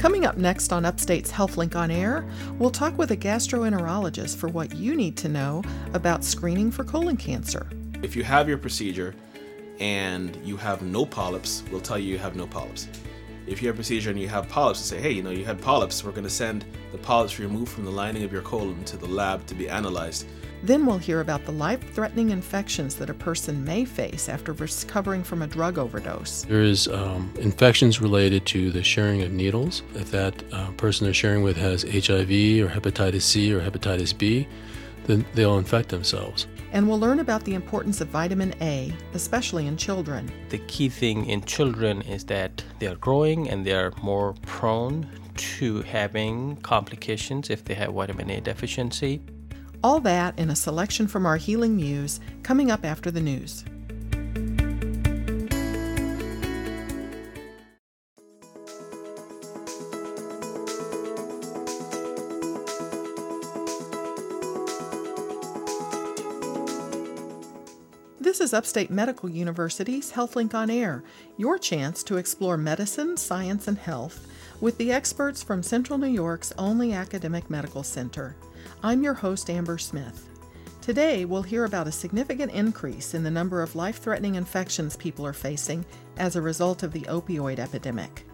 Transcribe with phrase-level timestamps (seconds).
[0.00, 2.24] Coming up next on Upstate's HealthLink on Air,
[2.58, 7.18] we'll talk with a gastroenterologist for what you need to know about screening for colon
[7.18, 7.68] cancer.
[8.02, 9.14] If you have your procedure
[9.78, 12.88] and you have no polyps, we'll tell you you have no polyps.
[13.46, 15.44] If you have a procedure and you have polyps, we'll say, hey, you know, you
[15.44, 18.82] had polyps, we're going to send the polyps removed from the lining of your colon
[18.84, 20.26] to the lab to be analyzed.
[20.62, 25.24] Then we'll hear about the life threatening infections that a person may face after recovering
[25.24, 26.42] from a drug overdose.
[26.42, 29.82] There's um, infections related to the sharing of needles.
[29.94, 34.46] If that uh, person they're sharing with has HIV or hepatitis C or hepatitis B,
[35.06, 36.46] then they'll infect themselves.
[36.72, 40.30] And we'll learn about the importance of vitamin A, especially in children.
[40.50, 45.08] The key thing in children is that they are growing and they are more prone
[45.36, 49.20] to having complications if they have vitamin A deficiency.
[49.82, 53.64] All that in a selection from our Healing Muse coming up after the news.
[68.20, 71.02] This is Upstate Medical University's HealthLink on Air,
[71.38, 74.26] your chance to explore medicine, science, and health
[74.60, 78.36] with the experts from Central New York's only academic medical center.
[78.82, 80.26] I'm your host, Amber Smith.
[80.80, 85.26] Today, we'll hear about a significant increase in the number of life threatening infections people
[85.26, 85.84] are facing
[86.16, 88.24] as a result of the opioid epidemic.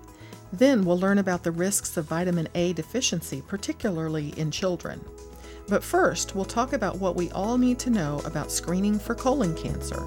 [0.53, 5.05] Then, we'll learn about the risks of vitamin A deficiency, particularly in children.
[5.67, 9.57] But first, we'll talk about what we all need to know about screening for colon
[9.57, 10.01] cancer.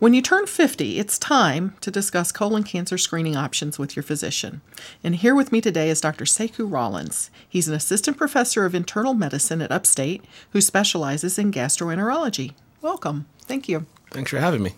[0.00, 4.60] When you turn 50, it's time to discuss colon cancer screening options with your physician.
[5.04, 6.24] And here with me today is Dr.
[6.24, 7.30] Sekou Rollins.
[7.48, 12.54] He's an assistant professor of internal medicine at Upstate who specializes in gastroenterology.
[12.82, 13.26] Welcome.
[13.42, 13.86] Thank you.
[14.10, 14.72] Thanks for having me.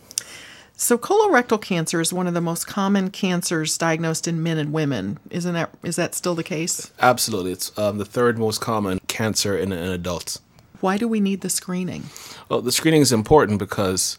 [0.77, 5.19] So colorectal cancer is one of the most common cancers diagnosed in men and women.
[5.31, 6.92] Isn't that is that still the case?
[7.00, 7.53] Absolutely.
[7.53, 10.41] It's um, the third most common cancer in, in adults.
[10.83, 12.04] Why do we need the screening?
[12.50, 14.19] Well, the screening is important because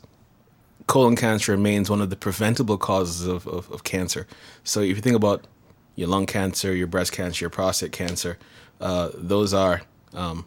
[0.88, 4.26] colon cancer remains one of the preventable causes of, of, of, cancer.
[4.64, 5.46] So if you think about
[5.96, 8.38] your lung cancer, your breast cancer, your prostate cancer,
[8.80, 9.82] uh, those are
[10.14, 10.46] um,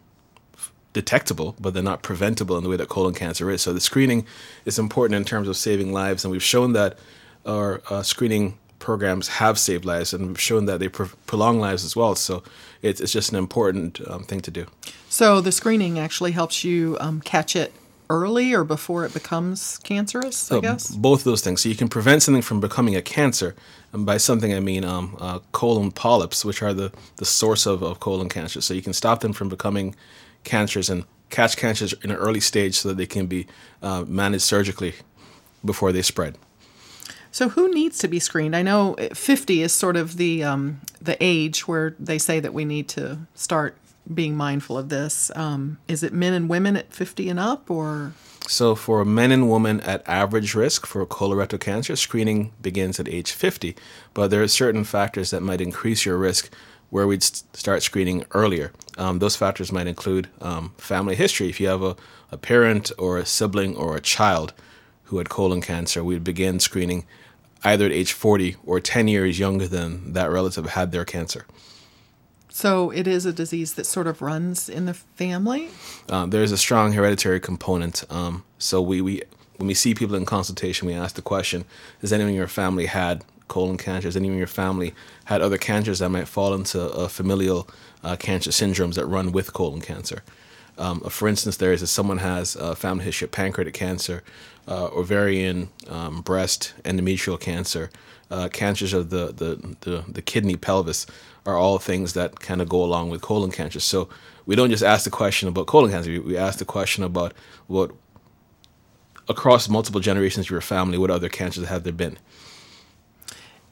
[0.92, 3.62] detectable, but they're not preventable in the way that colon cancer is.
[3.62, 4.26] So the screening
[4.64, 6.98] is important in terms of saving lives, and we've shown that
[7.44, 11.84] our uh, screening programs have saved lives, and we've shown that they pro- prolong lives
[11.84, 12.14] as well.
[12.14, 12.42] So
[12.80, 14.66] it's, it's just an important um, thing to do.
[15.10, 17.74] So the screening actually helps you um, catch it
[18.10, 20.90] early or before it becomes cancerous, I oh, guess?
[20.90, 21.62] Both of those things.
[21.62, 23.54] So you can prevent something from becoming a cancer.
[23.92, 27.82] And by something, I mean um, uh, colon polyps, which are the, the source of,
[27.82, 28.60] of colon cancer.
[28.60, 29.94] So you can stop them from becoming
[30.44, 33.46] cancers and catch cancers in an early stage so that they can be
[33.80, 34.94] uh, managed surgically
[35.64, 36.36] before they spread.
[37.32, 38.56] So who needs to be screened?
[38.56, 42.64] I know 50 is sort of the um, the age where they say that we
[42.64, 43.76] need to start
[44.12, 45.30] being mindful of this.
[45.34, 48.12] Um, is it men and women at 50 and up, or?
[48.46, 53.32] So, for men and women at average risk for colorectal cancer, screening begins at age
[53.32, 53.76] 50,
[54.12, 56.52] but there are certain factors that might increase your risk
[56.88, 58.72] where we'd start screening earlier.
[58.98, 61.48] Um, those factors might include um, family history.
[61.48, 61.96] If you have a,
[62.32, 64.52] a parent or a sibling or a child
[65.04, 67.06] who had colon cancer, we'd begin screening
[67.62, 71.46] either at age 40 or 10 years younger than that relative had their cancer.
[72.60, 75.70] So it is a disease that sort of runs in the family.
[76.10, 78.04] Uh, there's a strong hereditary component.
[78.10, 79.22] Um, so we, we
[79.56, 81.64] when we see people in consultation, we ask the question:
[82.02, 84.08] Has anyone in your family had colon cancer?
[84.08, 84.92] Has anyone in your family
[85.24, 87.66] had other cancers that might fall into uh, familial
[88.04, 90.22] uh, cancer syndromes that run with colon cancer?
[90.76, 94.22] Um, for instance, there is if someone has a family history of pancreatic cancer,
[94.68, 97.90] uh, ovarian, um, breast, endometrial cancer,
[98.30, 101.06] uh, cancers of the, the, the, the, kidney, pelvis,
[101.46, 103.80] are all things that kind of go along with colon cancer.
[103.80, 104.08] So
[104.46, 107.32] we don't just ask the question about colon cancer, we, we ask the question about
[107.66, 107.92] what,
[109.28, 112.18] across multiple generations of your family, what other cancers have there been?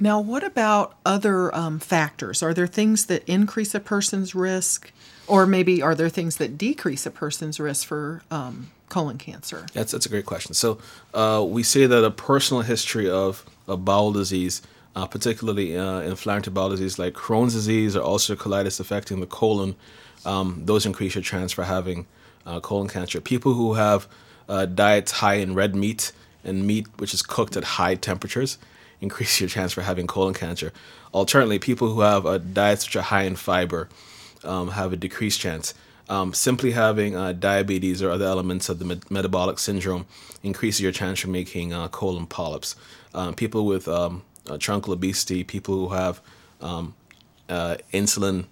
[0.00, 2.42] Now, what about other um, factors?
[2.42, 4.92] Are there things that increase a person's risk,
[5.26, 9.66] or maybe are there things that decrease a person's risk for um, colon cancer?
[9.72, 10.54] That's that's a great question.
[10.54, 10.78] So
[11.12, 14.62] uh, we say that a personal history of, of bowel disease,
[14.96, 19.76] uh, particularly uh, inflammatory bowel disease like Crohn's disease or ulcerative colitis affecting the colon,
[20.24, 22.06] um, those increase your chance for having
[22.46, 23.20] uh, colon cancer.
[23.20, 24.08] People who have
[24.48, 26.12] uh, diets high in red meat
[26.42, 28.58] and meat which is cooked at high temperatures
[29.00, 30.72] increase your chance for having colon cancer.
[31.12, 33.88] Alternately, people who have uh, diets which are high in fiber
[34.44, 35.74] um, have a decreased chance.
[36.08, 40.06] Um, simply having uh, diabetes or other elements of the met- metabolic syndrome
[40.42, 42.76] increases your chance for making uh, colon polyps.
[43.14, 46.20] Um, people with um, uh, truncal obesity, people who have
[46.60, 46.94] um,
[47.48, 48.46] uh, insulin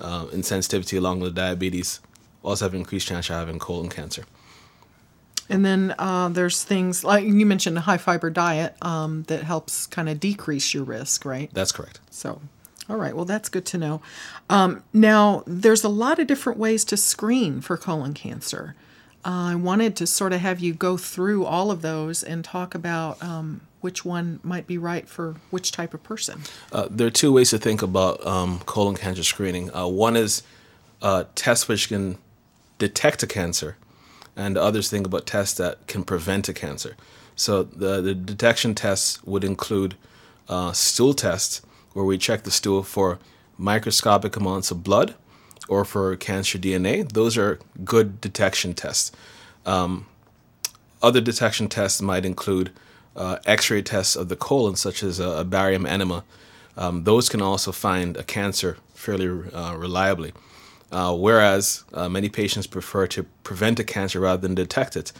[0.00, 2.00] uh, insensitivity along with diabetes,
[2.42, 4.24] also have increased chance of having colon cancer.
[5.48, 9.86] And then uh, there's things like you mentioned a high fiber diet um, that helps
[9.86, 11.50] kind of decrease your risk, right?
[11.52, 12.00] That's correct.
[12.10, 12.40] So,
[12.88, 14.02] all right, well, that's good to know.
[14.48, 18.74] Um, now, there's a lot of different ways to screen for colon cancer.
[19.24, 22.74] Uh, I wanted to sort of have you go through all of those and talk
[22.74, 26.40] about um, which one might be right for which type of person.
[26.72, 29.74] Uh, there are two ways to think about um, colon cancer screening.
[29.74, 30.42] Uh, one is
[31.02, 32.16] uh, tests which can
[32.78, 33.76] detect a cancer,
[34.36, 36.96] and others think about tests that can prevent a cancer.
[37.36, 39.96] So the, the detection tests would include
[40.48, 41.62] uh, stool tests,
[41.92, 43.18] where we check the stool for
[43.58, 45.14] microscopic amounts of blood
[45.68, 47.10] or for cancer DNA.
[47.10, 49.12] Those are good detection tests.
[49.66, 50.06] Um,
[51.02, 52.70] other detection tests might include
[53.16, 56.24] uh, X-ray tests of the colon, such as a, a barium enema.
[56.76, 60.32] Um, those can also find a cancer fairly uh, reliably.
[60.90, 65.10] Uh, whereas uh, many patients prefer to prevent a cancer rather than detect it,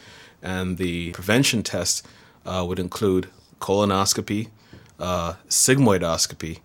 [0.41, 2.03] and the prevention tests
[2.45, 3.27] uh, would include
[3.59, 4.49] colonoscopy,
[4.99, 6.59] uh, sigmoidoscopy,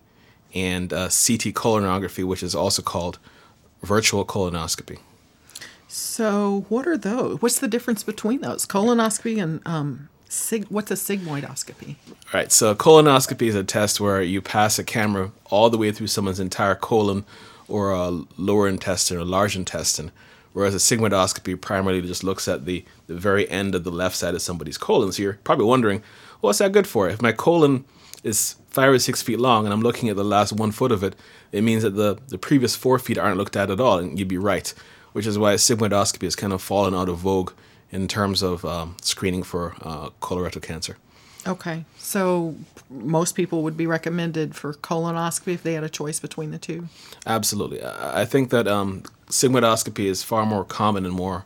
[0.53, 3.17] and CT colonography, which is also called
[3.81, 4.99] virtual colonoscopy.
[5.87, 7.41] So, what are those?
[7.41, 8.67] What's the difference between those?
[8.67, 11.95] Colonoscopy and um, sig- what's a sigmoidoscopy?
[12.07, 15.91] All right, so colonoscopy is a test where you pass a camera all the way
[15.91, 17.25] through someone's entire colon
[17.67, 20.11] or a lower intestine or large intestine,
[20.53, 24.33] whereas a sigmoidoscopy primarily just looks at the, the very end of the left side
[24.33, 25.11] of somebody's colon.
[25.11, 26.01] So you're probably wondering,
[26.39, 27.09] what's that good for?
[27.09, 27.85] If my colon
[28.23, 31.03] is five or six feet long and I'm looking at the last one foot of
[31.03, 31.15] it,
[31.51, 34.27] it means that the, the previous four feet aren't looked at at all, and you'd
[34.27, 34.73] be right,
[35.13, 37.51] which is why sigmoidoscopy has kind of fallen out of vogue
[37.91, 40.97] in terms of um, screening for uh, colorectal cancer.
[41.47, 42.55] Okay, so
[42.89, 46.89] most people would be recommended for colonoscopy if they had a choice between the two.
[47.25, 51.45] Absolutely, I think that um, sigmoidoscopy is far more common and more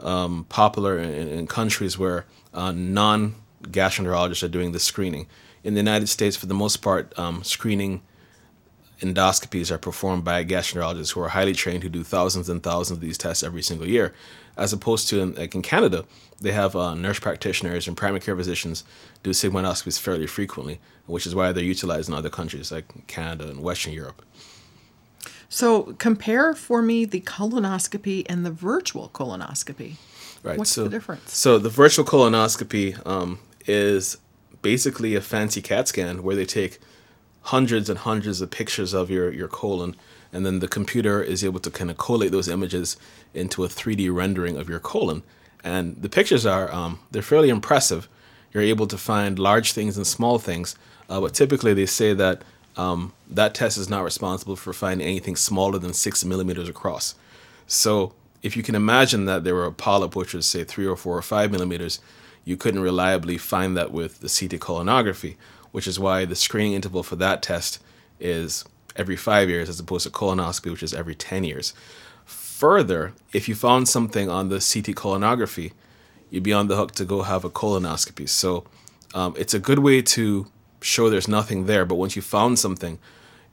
[0.00, 2.24] um, popular in, in, countries where
[2.54, 5.26] uh, non-gastroenterologists are doing the screening.
[5.64, 8.02] In the United States, for the most part, um, screening
[9.00, 13.00] endoscopies are performed by gastroenterologists who are highly trained, who do thousands and thousands of
[13.00, 14.14] these tests every single year
[14.58, 16.04] as opposed to in, like in Canada,
[16.40, 18.84] they have uh, nurse practitioners and primary care physicians
[19.22, 23.62] do sigmoidoscopies fairly frequently, which is why they're utilized in other countries like Canada and
[23.62, 24.22] Western Europe.
[25.48, 29.94] So compare for me the colonoscopy and the virtual colonoscopy.
[30.42, 30.58] Right.
[30.58, 31.32] What's so, the difference?
[31.34, 34.18] So the virtual colonoscopy um, is
[34.60, 36.80] basically a fancy CAT scan where they take
[37.48, 39.94] hundreds and hundreds of pictures of your, your colon
[40.32, 42.96] and then the computer is able to kind of collate those images
[43.34, 45.22] into a 3D rendering of your colon.
[45.64, 48.08] And the pictures are um, they're fairly impressive.
[48.52, 50.76] You're able to find large things and small things,
[51.08, 52.42] uh, but typically they say that
[52.76, 57.14] um, that test is not responsible for finding anything smaller than six millimeters across.
[57.66, 58.12] So
[58.42, 61.16] if you can imagine that there were a polyp which was say three or four
[61.16, 62.00] or five millimeters,
[62.44, 65.36] you couldn't reliably find that with the CT colonography,
[65.72, 67.80] which is why the screening interval for that test
[68.20, 68.64] is
[68.96, 71.72] every five years as opposed to colonoscopy, which is every 10 years.
[72.24, 75.72] Further, if you found something on the CT colonography,
[76.30, 78.28] you'd be on the hook to go have a colonoscopy.
[78.28, 78.64] So
[79.14, 80.46] um, it's a good way to
[80.80, 82.98] show there's nothing there, but once you found something,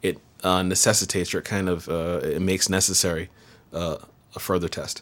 [0.01, 3.29] it uh, necessitates or kind of uh, it makes necessary
[3.73, 3.97] uh,
[4.35, 5.01] a further test.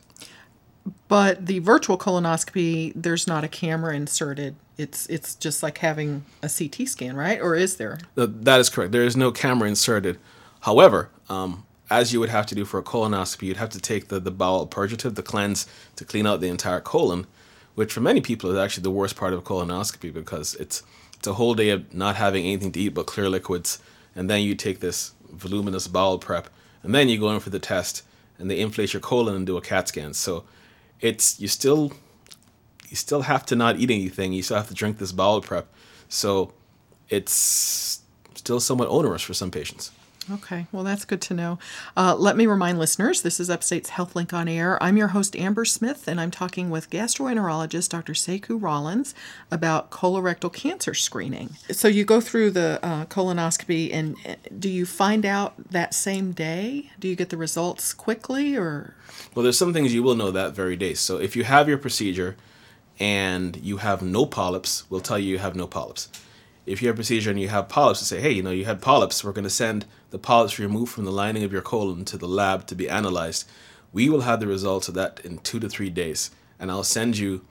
[1.08, 4.56] But the virtual colonoscopy, there's not a camera inserted.
[4.78, 7.40] It's it's just like having a CT scan, right?
[7.40, 8.00] Or is there?
[8.16, 8.92] That is correct.
[8.92, 10.18] There is no camera inserted.
[10.62, 14.08] However, um, as you would have to do for a colonoscopy, you'd have to take
[14.08, 17.28] the, the bowel purgative, the cleanse, to clean out the entire colon,
[17.76, 20.84] which for many people is actually the worst part of colonoscopy because it's
[21.16, 23.80] it's a whole day of not having anything to eat but clear liquids,
[24.16, 26.50] and then you take this voluminous bowel prep,
[26.82, 28.04] and then you go in for the test,
[28.38, 30.14] and they inflate your colon and do a CAT scan.
[30.14, 30.44] So
[31.04, 31.92] it's you still
[32.88, 34.34] you still have to not eat anything.
[34.34, 35.68] You still have to drink this bowel prep.
[36.10, 36.54] So
[37.10, 38.02] it's
[38.34, 39.92] still somewhat onerous for some patients.
[40.32, 41.60] Okay, well, that's good to know.
[41.98, 44.82] Uh, let me remind listeners this is Upstate's HealthLink on Air.
[44.82, 48.14] I'm your host, Amber Smith, and I'm talking with gastroenterologist Dr.
[48.14, 49.14] Sekou Rollins
[49.52, 51.58] about colorectal cancer screening.
[51.72, 56.32] So, you go through the uh, colonoscopy, and uh, do you find out that same
[56.32, 56.90] day?
[57.00, 58.96] Do you get the results quickly, or?
[59.36, 60.94] Well, there's some things you will know that very day.
[60.94, 62.38] So, if you have your procedure
[62.98, 66.08] and you have no polyps, we'll tell you you have no polyps
[66.66, 68.66] if you have a procedure and you have polyps, to say, hey, you know, you
[68.66, 72.06] had polyps, we're going to send the polyps removed from the lining of your colon
[72.06, 73.50] to the lab to be analyzed.
[73.92, 76.30] We will have the results of that in two to three days,
[76.60, 77.44] and I'll send you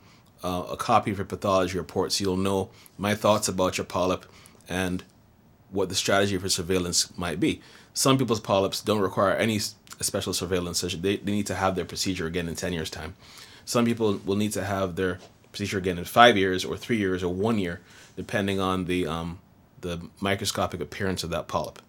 [0.44, 4.26] uh, a copy of your pathology report so you'll know my thoughts about your polyp
[4.68, 5.02] and
[5.72, 7.60] what the strategy for surveillance might be.
[7.94, 11.84] Some people's polyps don't require any special surveillance, so they, they need to have their
[11.84, 13.16] procedure again in 10 years' time.
[13.64, 15.18] Some people will need to have their
[15.50, 17.80] procedure again in five years or three years or one year,
[18.14, 19.40] depending on the, um,
[19.80, 21.82] the microscopic appearance of that polyp.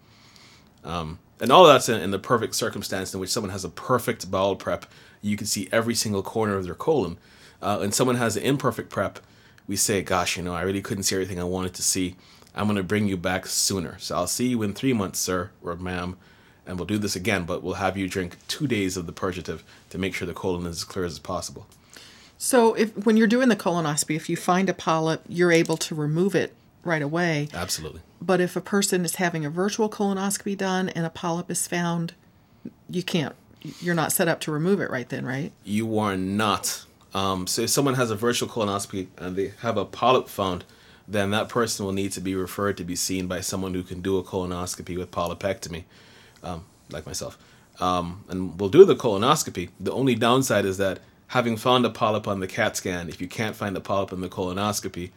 [0.83, 4.29] Um, and all that's in, in, the perfect circumstance in which someone has a perfect
[4.29, 4.85] bowel prep.
[5.21, 7.17] You can see every single corner of their colon.
[7.61, 9.19] Uh, and someone has an imperfect prep.
[9.67, 12.15] We say, gosh, you know, I really couldn't see everything I wanted to see.
[12.55, 13.97] I'm going to bring you back sooner.
[13.99, 16.17] So I'll see you in three months, sir or ma'am,
[16.65, 19.63] and we'll do this again, but we'll have you drink two days of the purgative
[19.89, 21.65] to make sure the colon is as clear as possible.
[22.37, 25.95] So if when you're doing the colonoscopy, if you find a polyp, you're able to
[25.95, 27.47] remove it right away.
[27.53, 28.01] Absolutely.
[28.21, 32.13] But if a person is having a virtual colonoscopy done and a polyp is found,
[32.89, 33.35] you can't.
[33.79, 35.51] You're not set up to remove it right then, right?
[35.63, 36.85] You are not.
[37.13, 40.65] Um, so if someone has a virtual colonoscopy and they have a polyp found,
[41.07, 44.01] then that person will need to be referred to be seen by someone who can
[44.01, 45.83] do a colonoscopy with polypectomy,
[46.43, 47.37] um, like myself.
[47.79, 49.69] Um, and we'll do the colonoscopy.
[49.79, 53.27] The only downside is that having found a polyp on the CAT scan, if you
[53.27, 55.11] can't find a polyp in the colonoscopy,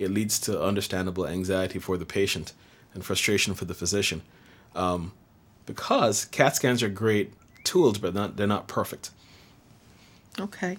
[0.00, 2.52] it leads to understandable anxiety for the patient
[2.94, 4.22] and frustration for the physician.
[4.74, 5.12] Um,
[5.66, 9.10] because CAT scans are great tools, but not, they're not perfect.
[10.38, 10.78] Okay.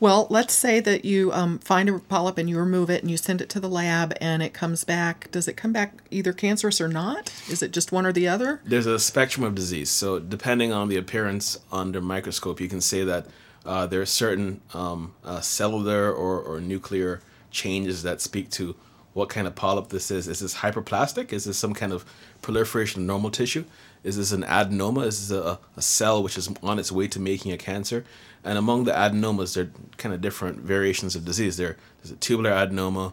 [0.00, 3.18] Well, let's say that you um, find a polyp and you remove it and you
[3.18, 5.30] send it to the lab and it comes back.
[5.30, 7.30] Does it come back either cancerous or not?
[7.50, 8.62] Is it just one or the other?
[8.64, 9.90] There's a spectrum of disease.
[9.90, 13.26] So, depending on the appearance under microscope, you can say that
[13.66, 17.20] uh, there are certain um, uh, cellular or, or nuclear
[17.52, 18.74] changes that speak to
[19.12, 20.26] what kind of polyp this is.
[20.26, 21.32] Is this hyperplastic?
[21.32, 22.04] Is this some kind of
[22.40, 23.64] proliferation of normal tissue?
[24.02, 25.06] Is this an adenoma?
[25.06, 28.04] Is this a, a cell which is on its way to making a cancer?
[28.42, 31.56] And among the adenomas, there are kind of different variations of disease.
[31.56, 33.12] There, there's a tubular adenoma,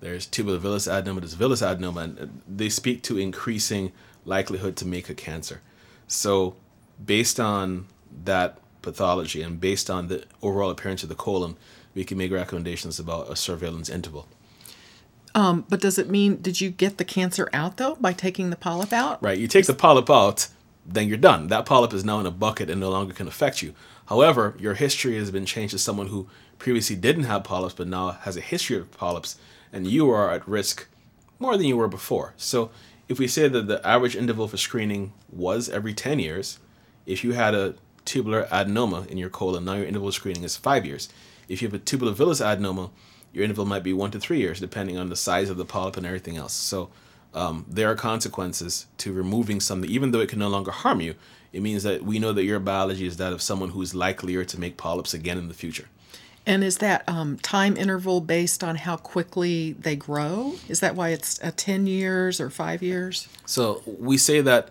[0.00, 3.92] there's tubular villous adenoma, there's villous adenoma, and uh, they speak to increasing
[4.24, 5.60] likelihood to make a cancer.
[6.08, 6.56] So,
[7.04, 7.86] based on
[8.24, 11.56] that pathology and based on the overall appearance of the colon,
[11.96, 14.28] we can make recommendations about a surveillance interval.
[15.34, 18.56] Um, but does it mean did you get the cancer out though by taking the
[18.56, 19.20] polyp out?
[19.22, 19.38] Right.
[19.38, 20.48] You take the polyp out,
[20.84, 21.48] then you're done.
[21.48, 23.74] That polyp is now in a bucket and no longer can affect you.
[24.06, 28.10] However, your history has been changed to someone who previously didn't have polyps but now
[28.10, 29.36] has a history of polyps,
[29.72, 30.86] and you are at risk
[31.38, 32.34] more than you were before.
[32.36, 32.70] So,
[33.08, 36.58] if we say that the average interval for screening was every 10 years,
[37.04, 37.74] if you had a
[38.04, 41.08] tubular adenoma in your colon, now your interval screening is five years.
[41.48, 42.90] If you have a tubular villous adenoma,
[43.32, 45.96] your interval might be one to three years, depending on the size of the polyp
[45.96, 46.52] and everything else.
[46.52, 46.90] So,
[47.34, 51.14] um, there are consequences to removing something, even though it can no longer harm you.
[51.52, 54.44] It means that we know that your biology is that of someone who is likelier
[54.44, 55.88] to make polyps again in the future.
[56.46, 60.54] And is that um, time interval based on how quickly they grow?
[60.68, 63.28] Is that why it's a 10 years or five years?
[63.44, 64.70] So we say that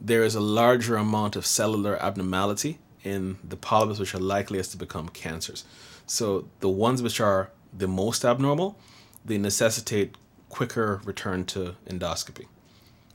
[0.00, 4.76] there is a larger amount of cellular abnormality in the polyps which are likeliest to
[4.76, 5.64] become cancers.
[6.10, 8.76] So the ones which are the most abnormal,
[9.24, 10.16] they necessitate
[10.48, 12.46] quicker return to endoscopy.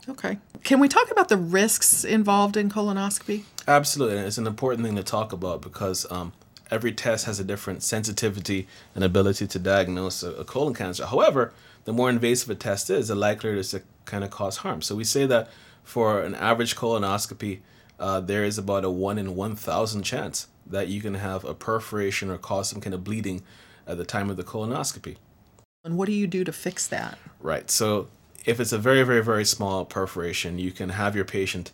[0.08, 0.38] Okay.
[0.64, 3.42] Can we talk about the risks involved in colonoscopy?
[3.68, 4.16] Absolutely.
[4.20, 6.32] It's an important thing to talk about because um,
[6.70, 11.04] every test has a different sensitivity and ability to diagnose a, a, colon cancer.
[11.04, 11.52] However,
[11.84, 14.80] the more invasive a test is, the likelier it is to kind of cause harm.
[14.80, 15.50] So we say that
[15.84, 17.60] for an average colonoscopy,
[18.00, 22.30] uh, there is about a 1 in 1,000 chance that you can have a perforation
[22.30, 23.42] or cause some kind of bleeding
[23.86, 25.16] at the time of the colonoscopy.
[25.84, 27.18] And what do you do to fix that?
[27.40, 27.70] Right.
[27.70, 28.08] So
[28.44, 31.70] if it's a very, very, very small perforation, you can have your patient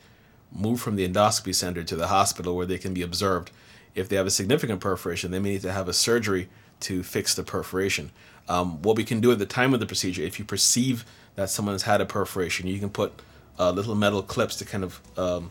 [0.51, 3.51] move from the endoscopy center to the hospital where they can be observed.
[3.95, 6.49] If they have a significant perforation, they may need to have a surgery
[6.81, 8.11] to fix the perforation.
[8.49, 11.05] Um, what we can do at the time of the procedure, if you perceive
[11.37, 13.13] that someone has had a perforation, you can put
[13.59, 15.51] uh, little metal clips to kind of um,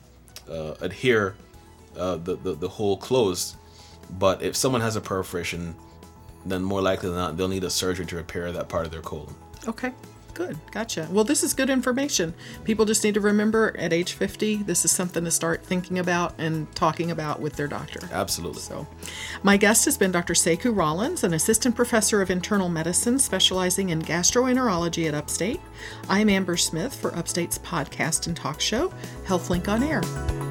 [0.50, 1.36] uh, adhere
[1.98, 3.56] uh, the, the, the hole closed.
[4.18, 5.76] But if someone has a perforation,
[6.46, 9.02] then more likely than not, they'll need a surgery to repair that part of their
[9.02, 9.36] colon.
[9.68, 9.94] Okay.
[10.34, 10.58] Good.
[10.72, 11.08] Gotcha.
[11.12, 12.34] Well, this is good information.
[12.64, 16.34] People just need to remember at age 50, this is something to start thinking about
[16.38, 18.00] and talking about with their doctor.
[18.12, 18.62] Absolutely.
[18.62, 18.88] So,
[19.44, 20.34] my guest has been Dr.
[20.34, 25.60] Sekou Rollins, an assistant professor of internal medicine specializing in gastroenterology at Upstate.
[26.08, 28.94] I'm Amber Smith for Upstate's podcast and talk show,
[29.26, 30.51] HealthLink on Air.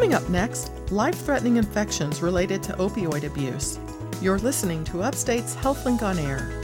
[0.00, 3.78] Coming up next, life threatening infections related to opioid abuse.
[4.22, 6.59] You're listening to Upstate's HealthLink on Air.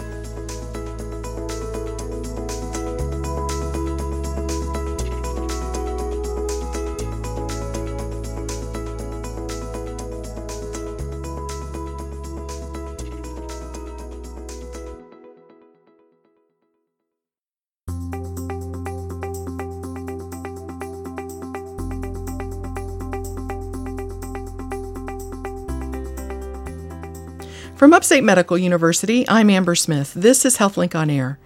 [27.97, 30.13] Upstate Medical University, I'm Amber Smith.
[30.13, 31.39] This is HealthLink on Air.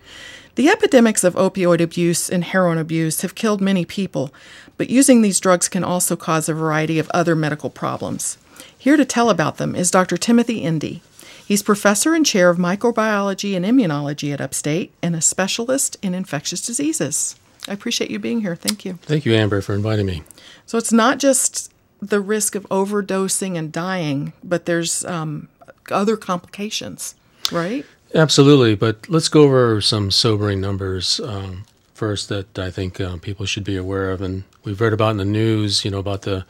[0.56, 4.34] The epidemics of opioid abuse and heroin abuse have killed many people,
[4.76, 8.36] but using these drugs can also cause a variety of other medical problems.
[8.76, 10.16] Here to tell about them is Dr.
[10.16, 11.02] Timothy Endy.
[11.46, 16.66] He's professor and chair of microbiology and immunology at Upstate and a specialist in infectious
[16.66, 17.36] diseases.
[17.68, 18.56] I appreciate you being here.
[18.56, 18.94] Thank you.
[19.02, 20.24] Thank you, Amber, for inviting me.
[20.66, 25.46] So it's not just the risk of overdosing and dying, but there's um,
[25.92, 27.14] other complications,
[27.52, 27.84] right?
[28.14, 33.46] Absolutely, but let's go over some sobering numbers um, first that I think uh, people
[33.46, 34.20] should be aware of.
[34.20, 36.44] And we've read about in the news, you know, about the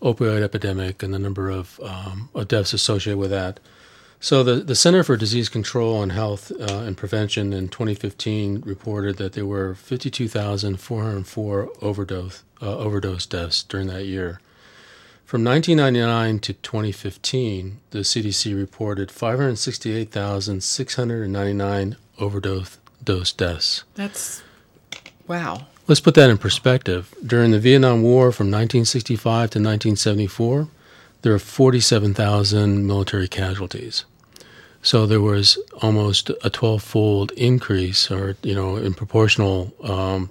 [0.00, 3.60] opioid epidemic and the number of, um, of deaths associated with that.
[4.22, 9.16] So the, the Center for Disease Control and Health uh, and Prevention in 2015 reported
[9.16, 14.38] that there were 52,404 overdose uh, overdose deaths during that year.
[15.30, 23.84] From 1999 to 2015, the CDC reported 568,699 overdose dose deaths.
[23.94, 24.42] That's
[25.28, 25.68] wow.
[25.86, 27.14] Let's put that in perspective.
[27.24, 30.66] During the Vietnam War from 1965 to 1974,
[31.22, 34.04] there were 47,000 military casualties.
[34.82, 40.30] So there was almost a 12-fold increase, or you know, in proportional um,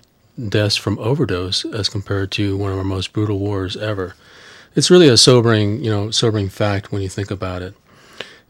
[0.50, 4.16] deaths from overdose as compared to one of our most brutal wars ever
[4.80, 7.76] it's really a sobering, you know, sobering fact when you think about it.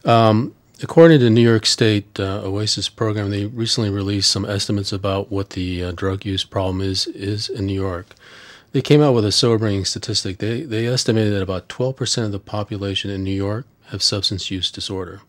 [0.06, 4.94] Um, according to the New York State uh, OASAS program, they recently released some estimates
[4.94, 8.14] about what the uh, drug use problem is is in New York.
[8.74, 10.38] They came out with a sobering statistic.
[10.38, 14.70] They they estimated that about 12% of the population in New York have substance use
[14.70, 15.22] disorder.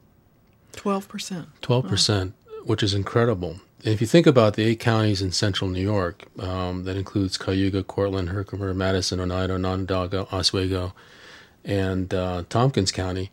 [0.74, 1.46] 12%.
[1.62, 2.32] 12%,
[2.64, 3.60] which is incredible.
[3.82, 7.82] If you think about the eight counties in central New York, um, that includes Cayuga,
[7.82, 10.92] Cortland, Herkimer, Madison, Oneida, Onondaga, Oswego,
[11.64, 13.30] and uh, Tompkins County,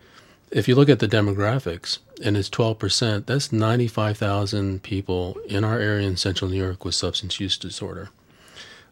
[0.51, 6.07] if you look at the demographics and it's 12%, that's 95,000 people in our area
[6.07, 8.09] in central New York with substance use disorder.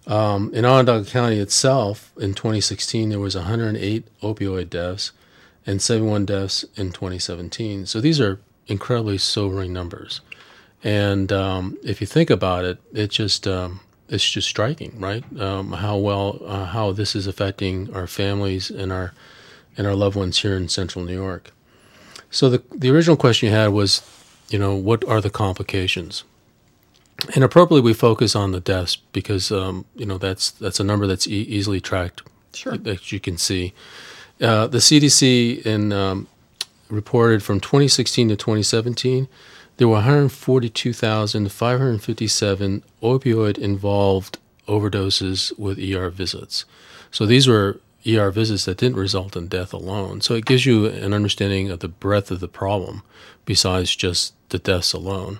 [0.06, 5.12] Um, in Onondaga County itself, in 2016, there was 108 opioid deaths
[5.65, 7.86] and 71 deaths in 2017.
[7.86, 10.22] So these are incredibly sobering numbers.
[10.84, 15.24] And um, if you think about it, it just um, it's just striking, right?
[15.40, 19.14] Um, how well uh, how this is affecting our families and our
[19.78, 21.52] and our loved ones here in Central New York.
[22.30, 24.02] So the the original question you had was,
[24.50, 26.24] you know, what are the complications?
[27.34, 31.08] And appropriately, we focus on the deaths because um, you know that's that's a number
[31.08, 32.22] that's e- easily tracked,
[32.54, 32.78] sure.
[32.78, 33.74] that you can see.
[34.42, 36.28] Uh, the CDC in um,
[36.90, 39.28] reported from 2016 to 2017
[39.78, 46.66] there were 142,557 opioid involved overdoses with ER visits.
[47.12, 50.22] So these were ER visits that didn't result in death alone.
[50.22, 53.04] So it gives you an understanding of the breadth of the problem
[53.46, 55.40] besides just the deaths alone.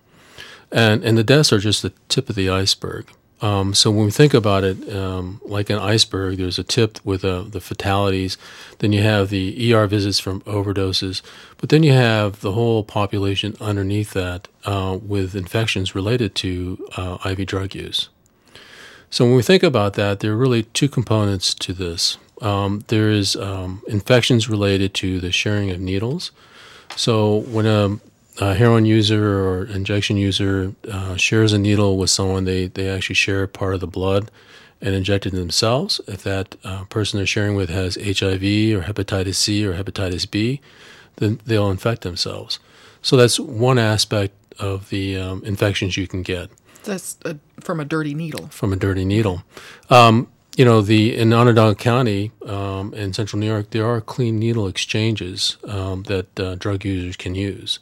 [0.72, 3.08] And, and the deaths are just the tip of the iceberg.
[3.42, 7.26] Um, so when we think about it, um, like an iceberg, there's a tip with
[7.26, 8.38] uh, the fatalities.
[8.80, 11.22] Then you have the ER visits from overdoses,
[11.58, 17.18] but then you have the whole population underneath that uh, with infections related to uh,
[17.26, 18.10] IV drug use.
[19.10, 22.18] So when we think about that, there are really two components to this.
[22.42, 26.32] Um, there is um, infections related to the sharing of needles.
[26.96, 28.00] So when a
[28.40, 33.16] a heroin user or injection user uh, shares a needle with someone, they, they actually
[33.16, 34.30] share part of the blood
[34.82, 36.02] and inject it themselves.
[36.08, 40.62] If that uh, person they're sharing with has HIV or hepatitis C or hepatitis B,
[41.18, 42.60] then they'll infect themselves.
[43.02, 46.50] So that's one aspect of the um, infections you can get.
[46.84, 48.48] That's a, from a dirty needle.
[48.48, 49.44] From a dirty needle.
[49.90, 54.40] Um, you know, the in Onondaga County um, in central New York, there are clean
[54.40, 57.80] needle exchanges um, that uh, drug users can use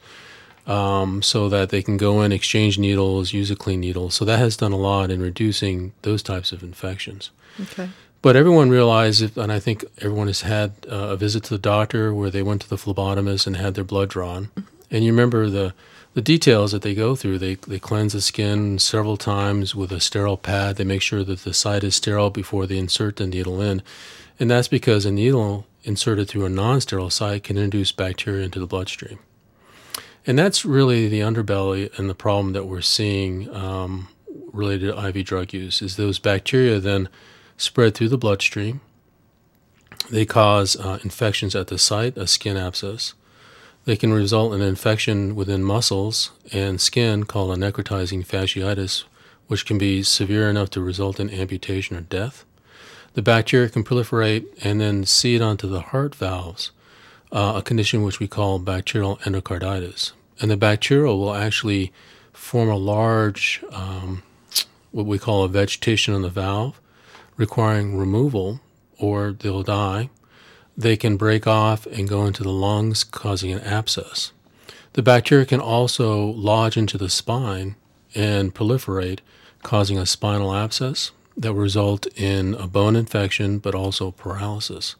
[0.65, 4.09] um, so that they can go in, exchange needles, use a clean needle.
[4.09, 7.31] So that has done a lot in reducing those types of infections.
[7.59, 7.89] Okay.
[8.21, 12.13] But everyone realized, and I think everyone has had uh, a visit to the doctor
[12.13, 14.45] where they went to the phlebotomist and had their blood drawn.
[14.45, 14.61] Mm-hmm.
[14.91, 15.73] And you remember the,
[16.13, 17.39] the details that they go through.
[17.39, 20.77] They, they cleanse the skin several times with a sterile pad.
[20.77, 23.81] They make sure that the site is sterile before they insert the needle in.
[24.39, 28.59] And that's because a needle inserted through a non sterile site can introduce bacteria into
[28.59, 29.19] the bloodstream.
[30.25, 34.07] And that's really the underbelly and the problem that we're seeing um,
[34.51, 37.09] related to IV drug use is those bacteria then
[37.57, 38.81] spread through the bloodstream.
[40.09, 43.13] They cause uh, infections at the site, a skin abscess.
[43.85, 49.03] They can result in infection within muscles and skin called a necrotizing fasciitis,
[49.47, 52.45] which can be severe enough to result in amputation or death.
[53.13, 56.71] The bacteria can proliferate and then seed onto the heart valves,
[57.33, 60.13] uh, a condition which we call bacterial endocarditis.
[60.39, 61.91] And the bacteria will actually
[62.31, 64.23] form a large, um,
[64.91, 66.79] what we call a vegetation on the valve,
[67.35, 68.61] requiring removal,
[68.97, 70.09] or they'll die
[70.77, 74.31] they can break off and go into the lungs, causing an abscess.
[74.93, 77.75] The bacteria can also lodge into the spine
[78.15, 79.19] and proliferate,
[79.61, 84.95] causing a spinal abscess that will result in a bone infection but also paralysis.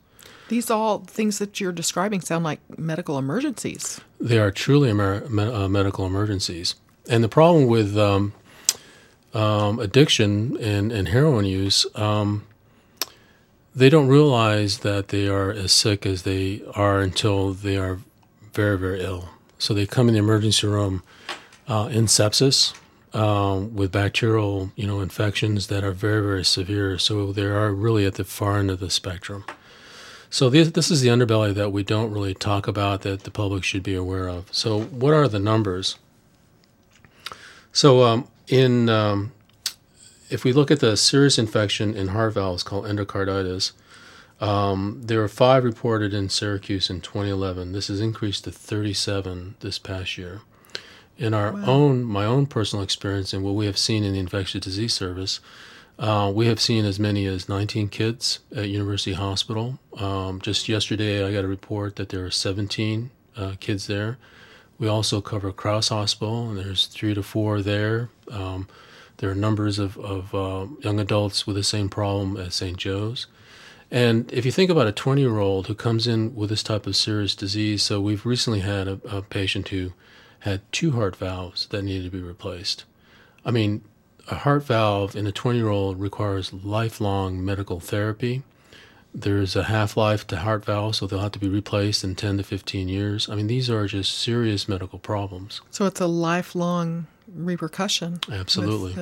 [0.49, 4.01] These all things that you're describing sound like medical emergencies.
[4.19, 6.75] They are truly emer- me- uh, medical emergencies.
[7.09, 8.33] And the problem with um,
[9.33, 12.45] um, addiction and, and heroin use, um,
[13.75, 17.99] they don't realize that they are as sick as they are until they are
[18.53, 19.29] very, very ill.
[19.57, 21.01] So they come in the emergency room
[21.67, 22.73] uh, in sepsis
[23.13, 26.97] um, with bacterial, you know, infections that are very, very severe.
[26.97, 29.45] So they are really at the far end of the spectrum.
[30.33, 33.63] So this, this is the underbelly that we don't really talk about that the public
[33.63, 34.47] should be aware of.
[34.51, 35.99] So what are the numbers?
[37.71, 39.31] So um, in um,
[40.31, 43.73] if we look at the serious infection in heart valves called endocarditis,
[44.41, 47.71] um, there were five reported in Syracuse in 2011.
[47.71, 50.41] This has increased to 37 this past year.
[51.15, 51.65] In our wow.
[51.67, 55.39] own, my own personal experience, and what we have seen in the infectious disease service,
[55.99, 59.79] uh, we have seen as many as 19 kids at University Hospital.
[59.97, 64.17] Um, just yesterday, I got a report that there are 17 uh, kids there.
[64.79, 68.09] We also cover Crouse Hospital, and there's three to four there.
[68.31, 68.67] Um,
[69.17, 72.75] there are numbers of, of uh, young adults with the same problem at St.
[72.77, 73.27] Joe's.
[73.91, 76.87] And if you think about a 20 year old who comes in with this type
[76.87, 79.93] of serious disease, so we've recently had a, a patient who
[80.39, 82.85] had two heart valves that needed to be replaced.
[83.45, 83.83] I mean,
[84.27, 88.43] a heart valve in a 20 year old requires lifelong medical therapy.
[89.15, 92.37] There's a half life to heart valves, so they'll have to be replaced in 10
[92.37, 93.29] to 15 years.
[93.29, 95.61] I mean, these are just serious medical problems.
[95.69, 98.21] So it's a lifelong repercussion.
[98.31, 98.95] Absolutely.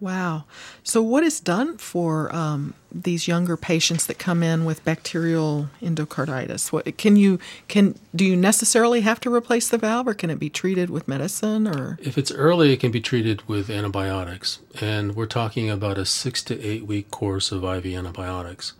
[0.00, 0.44] Wow.
[0.82, 6.72] So, what is done for um, these younger patients that come in with bacterial endocarditis?
[6.72, 8.24] What can you can do?
[8.24, 11.66] You necessarily have to replace the valve, or can it be treated with medicine?
[11.66, 16.04] Or if it's early, it can be treated with antibiotics, and we're talking about a
[16.04, 18.74] six to eight week course of IV antibiotics.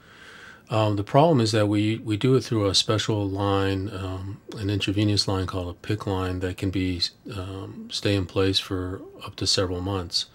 [0.69, 4.69] Um, the problem is that we, we do it through a special line, um, an
[4.69, 7.01] intravenous line called a PICC line that can be
[7.33, 10.27] um, stay in place for up to several months.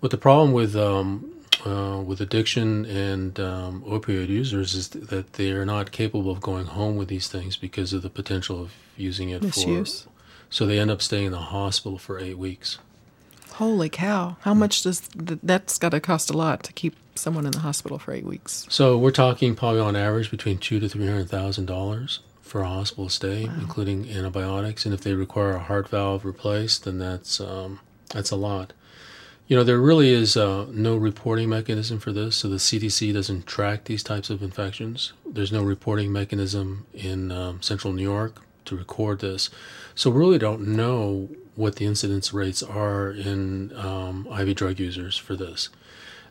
[0.00, 1.32] But the problem with um,
[1.64, 6.66] uh, with addiction and um, opioid users is that they are not capable of going
[6.66, 10.02] home with these things because of the potential of using it Misuse.
[10.02, 10.10] for.
[10.50, 12.78] So they end up staying in the hospital for eight weeks.
[13.52, 14.36] Holy cow!
[14.42, 17.60] How much does th- that's got to cost a lot to keep someone in the
[17.60, 18.66] hospital for eight weeks?
[18.68, 22.68] So we're talking probably on average between two to three hundred thousand dollars for a
[22.68, 23.54] hospital stay, wow.
[23.58, 24.84] including antibiotics.
[24.84, 27.80] And if they require a heart valve replaced, then that's um,
[28.10, 28.74] that's a lot.
[29.48, 33.46] You know, there really is uh, no reporting mechanism for this, so the CDC doesn't
[33.46, 35.12] track these types of infections.
[35.24, 39.48] There's no reporting mechanism in um, central New York to record this.
[39.94, 45.16] So we really don't know what the incidence rates are in um, IV drug users
[45.16, 45.68] for this.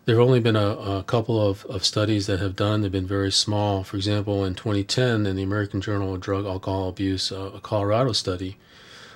[0.04, 3.08] There have only been a, a, couple of, of studies that have done, they've been
[3.08, 3.84] very small.
[3.86, 8.12] For example, in 2010, in the American Journal of Drug Alcohol Abuse, uh, a Colorado
[8.12, 8.58] study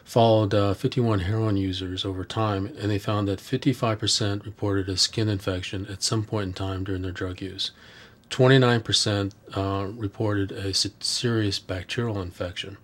[0.09, 5.29] followed uh, 51 heroin users over time, and they found that 55% reported a skin
[5.29, 7.69] infection at some point in time during their drug use.
[8.31, 12.77] 29% uh, reported a serious bacterial infection.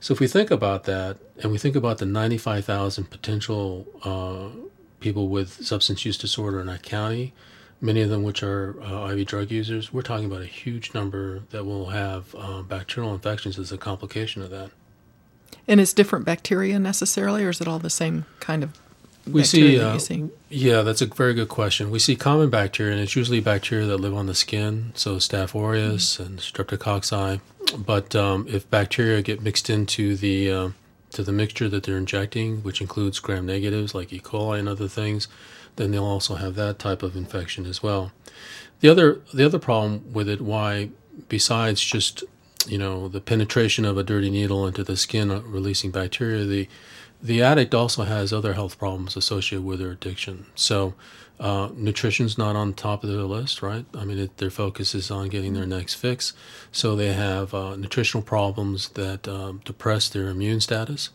[0.00, 4.48] So if we think about that, and we think about the 95,000 potential uh,
[5.00, 7.34] people with substance use disorder in our county,
[7.82, 11.40] many of them which are uh, IV drug users, we're talking about a huge number
[11.50, 14.70] that will have uh, bacterial infections as a complication of that.
[15.66, 18.72] And is different bacteria necessarily, or is it all the same kind of
[19.32, 19.98] we see, uh,
[20.48, 21.90] yeah, that's a very good question.
[21.90, 25.54] We see common bacteria, and it's usually bacteria that live on the skin, so Staph
[25.54, 26.22] aureus mm-hmm.
[26.24, 27.40] and Streptococci.
[27.76, 30.68] But um, if bacteria get mixed into the uh,
[31.10, 34.20] to the mixture that they're injecting, which includes gram negatives like E.
[34.20, 35.28] coli and other things,
[35.76, 38.12] then they'll also have that type of infection as well.
[38.80, 40.90] The other the other problem with it, why
[41.28, 42.24] besides just
[42.68, 46.44] you know, the penetration of a dirty needle into the skin, uh, releasing bacteria.
[46.44, 46.68] The
[47.20, 50.46] the addict also has other health problems associated with their addiction.
[50.54, 50.94] So,
[51.40, 53.84] uh, nutrition's not on top of their list, right?
[53.94, 56.32] I mean, it, their focus is on getting their next fix.
[56.72, 61.10] So they have uh, nutritional problems that um, depress their immune status.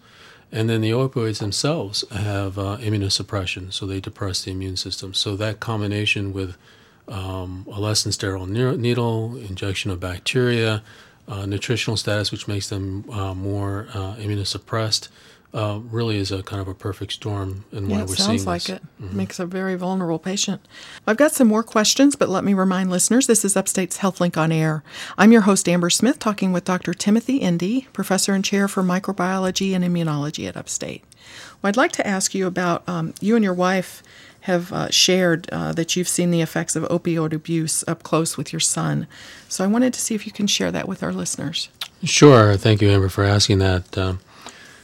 [0.51, 5.13] And then the opioids themselves have uh, immunosuppression, so they depress the immune system.
[5.13, 6.57] So that combination with
[7.07, 10.83] um, a less than sterile needle, injection of bacteria,
[11.27, 15.07] uh, nutritional status, which makes them uh, more uh, immunosuppressed,
[15.53, 18.41] uh, really is a kind of a perfect storm in yeah, why it we're sounds
[18.41, 18.79] seeing like this.
[18.79, 20.61] it makes a very vulnerable patient.
[21.05, 24.51] I've got some more questions, but let me remind listeners this is Upstate's HealthLink on
[24.51, 24.83] Air.
[25.17, 26.93] I'm your host Amber Smith, talking with Dr.
[26.93, 31.03] Timothy Endy, professor and chair for microbiology and immunology at Upstate.
[31.61, 34.01] Well, I'd like to ask you about um, you and your wife
[34.43, 38.51] have uh, shared uh, that you've seen the effects of opioid abuse up close with
[38.51, 39.07] your son.
[39.47, 41.69] So I wanted to see if you can share that with our listeners.
[42.03, 42.57] Sure.
[42.57, 43.97] Thank you, Amber, for asking that.
[43.97, 44.19] Um,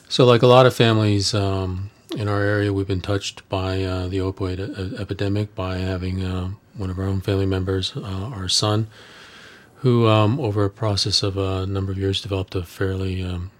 [0.07, 4.07] so, like a lot of families um, in our area, we've been touched by uh,
[4.07, 8.87] the opioid epidemic by having uh, one of our own family members, uh, our son,
[9.81, 13.51] who, um, over a process of a number of years, developed a fairly um,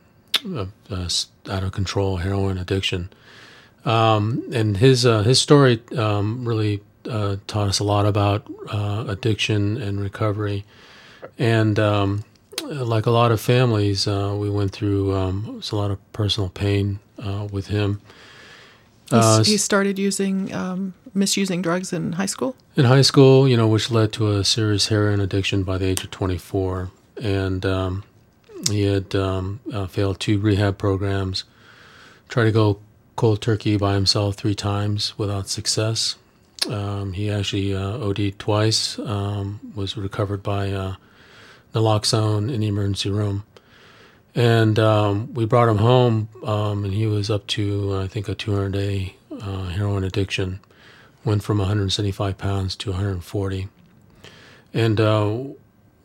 [0.48, 3.10] out of control heroin addiction.
[3.90, 9.06] Um, and his uh, his story um, really uh, taught us a lot about uh,
[9.08, 10.64] addiction and recovery.
[11.40, 12.24] And um,
[12.64, 17.00] like a lot of families, uh, we went through um, a lot of personal pain
[17.18, 18.00] uh, with him.
[19.12, 22.56] Uh, he started using um, misusing drugs in high school.
[22.76, 26.04] In high school, you know, which led to a serious heroin addiction by the age
[26.04, 28.04] of 24, and um,
[28.70, 29.12] he had
[29.90, 31.44] failed two rehab programs.
[32.28, 32.80] Tried to go
[33.20, 36.16] cold turkey by himself three times without success.
[36.70, 40.96] Um, he actually uh, OD'd twice, um, was recovered by uh,
[41.76, 43.44] naloxone in the emergency room.
[44.34, 48.36] And um, we brought him home, um, and he was up to, I think, a
[48.36, 50.62] 200 day uh, heroin addiction.
[51.26, 53.68] Went from 175 pounds to 140.
[54.74, 55.44] And uh,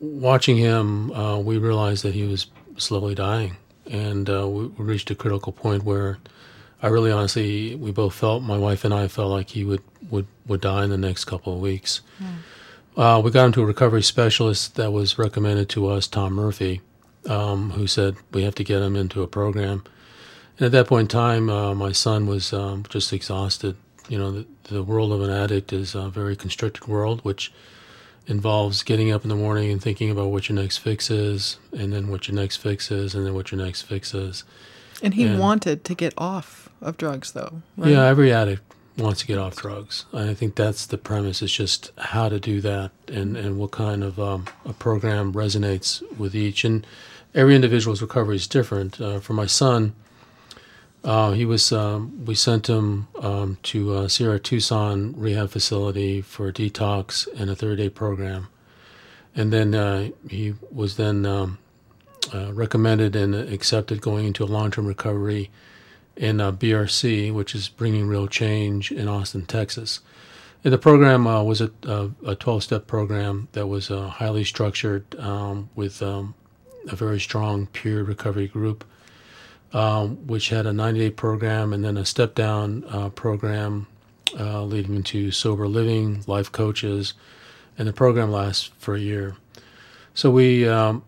[0.01, 3.55] watching him, uh, we realized that he was slowly dying.
[3.89, 6.17] And uh, we reached a critical point where
[6.85, 10.27] I really honestly, we both felt, my wife and I felt like he would, would,
[10.45, 12.01] would die in the next couple of weeks.
[12.21, 12.35] Mm.
[12.95, 16.81] Uh, we got him to a recovery specialist that was recommended to us, Tom Murphy,
[17.27, 19.83] um, who said we have to get him into a program.
[20.59, 23.77] And at that point in time, uh, my son was um, just exhausted.
[24.07, 27.51] You know, the, the, world of an addict is a very constricted world, which
[28.27, 31.91] involves getting up in the morning and thinking about what your next fix is, and
[31.91, 34.43] then what your next fix is, and then what your next fix is.
[35.01, 37.61] And he and, wanted to get off of drugs, though.
[37.77, 37.91] Right?
[37.91, 38.61] Yeah, every addict
[38.97, 40.05] wants to get off drugs.
[40.13, 41.41] I think that's the premise.
[41.41, 46.01] It's just how to do that and, and what kind of um, a program resonates
[46.17, 46.63] with each.
[46.63, 46.85] And
[47.33, 48.99] every individual's recovery is different.
[49.01, 49.93] Uh, for my son,
[51.05, 56.47] uh, he was um, we sent him um, to uh, Sierra Tucson rehab facility for
[56.47, 58.47] a detox and a 30 day program,
[59.35, 61.59] and then uh, he was then um,
[62.33, 65.51] uh, recommended and accepted going into a long term recovery
[66.15, 69.99] in uh, BRC, which is Bringing Real Change in Austin, Texas.
[70.63, 71.71] And the program uh, was a,
[72.25, 76.33] a 12 step program that was uh, highly structured um, with um,
[76.87, 78.83] a very strong peer recovery group,
[79.73, 83.87] um, which had a 90 day program and then a step down uh, program
[84.39, 87.13] uh, leading into sober living, life coaches,
[87.77, 89.35] and the program lasts for a year.
[90.13, 91.03] So we um,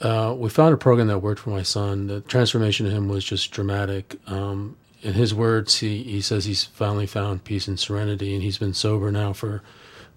[0.00, 2.06] uh, we found a program that worked for my son.
[2.06, 4.16] The transformation in him was just dramatic.
[4.26, 8.58] Um, in his words, he, he says he's finally found peace and serenity, and he's
[8.58, 9.62] been sober now for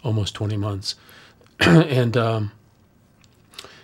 [0.04, 0.96] almost 20 months.
[1.60, 2.52] and um,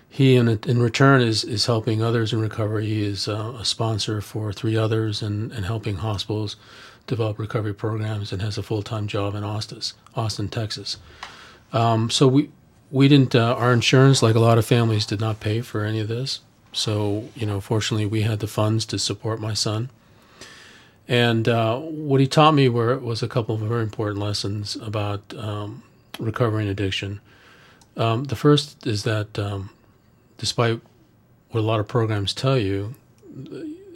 [0.10, 2.86] he, in, in return, is, is helping others in recovery.
[2.86, 6.56] He is uh, a sponsor for three others and, and helping hospitals
[7.08, 9.82] develop recovery programs and has a full time job in Austin,
[10.16, 10.98] Austin, Texas.
[11.72, 12.52] Um, so we
[12.92, 16.00] we didn't uh, our insurance like a lot of families did not pay for any
[16.00, 16.42] of this.
[16.72, 19.90] So you know fortunately we had the funds to support my son.
[21.08, 25.34] And uh, what he taught me were was a couple of very important lessons about
[25.36, 25.82] um,
[26.20, 27.20] recovering addiction.
[27.98, 29.72] Um, the first is that um,
[30.38, 30.80] despite
[31.50, 32.94] what a lot of programs tell you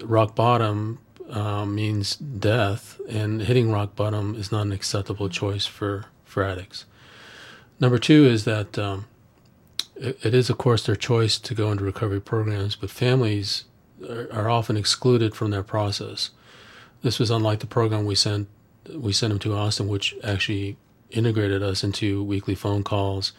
[0.03, 6.05] rock bottom uh, means death and hitting rock bottom is not an acceptable choice for
[6.25, 6.85] for addicts
[7.83, 9.07] Number two is that um,
[9.97, 13.65] it, it is, of course, their choice to go into recovery programs, but families
[14.09, 16.29] are, are, often excluded from that process.
[17.01, 18.47] This was unlike the program we sent
[18.89, 20.77] we sent them to Austin, which actually
[21.11, 23.33] integrated us into weekly phone calls,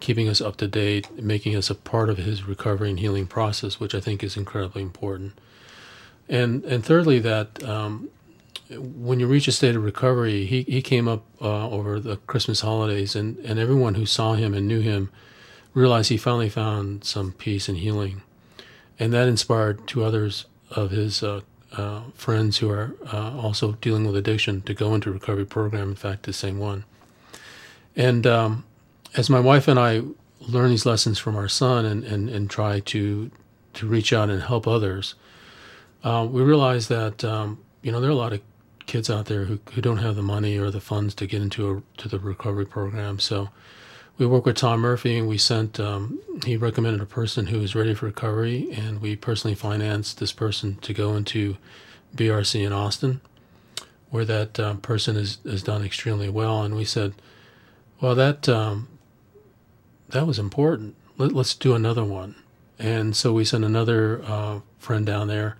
[0.00, 3.78] keeping us up to date, making us a part of his recovery and healing process,
[3.78, 5.38] which I think is incredibly important.
[6.28, 8.08] And and thirdly, that um,
[8.70, 12.60] when you reach a state of recovery, he, he came up uh, over the Christmas
[12.60, 15.10] holidays, and, and everyone who saw him and knew him
[15.74, 18.22] realized he finally found some peace and healing.
[18.98, 21.40] And that inspired two others of his uh,
[21.72, 25.90] uh, friends who are uh, also dealing with addiction to go into recovery program.
[25.90, 26.84] In fact, the same one.
[27.96, 28.64] And um,
[29.16, 30.02] as my wife and I
[30.40, 33.30] learn these lessons from our son and, and, and try to
[33.74, 35.14] to reach out and help others,
[36.02, 38.40] uh, we realize that um, you know there are a lot of
[38.88, 41.70] kids out there who, who don't have the money or the funds to get into
[41.70, 43.20] a, to the recovery program.
[43.20, 43.50] So
[44.16, 47.76] we worked with Tom Murphy and we sent um, he recommended a person who was
[47.76, 51.56] ready for recovery and we personally financed this person to go into
[52.16, 53.20] BRC in Austin
[54.10, 56.62] where that um, person has, has done extremely well.
[56.62, 57.12] And we said
[58.00, 58.88] well that um,
[60.08, 60.96] that was important.
[61.18, 62.36] Let, us do another one.
[62.78, 65.58] And so we sent another uh, friend down there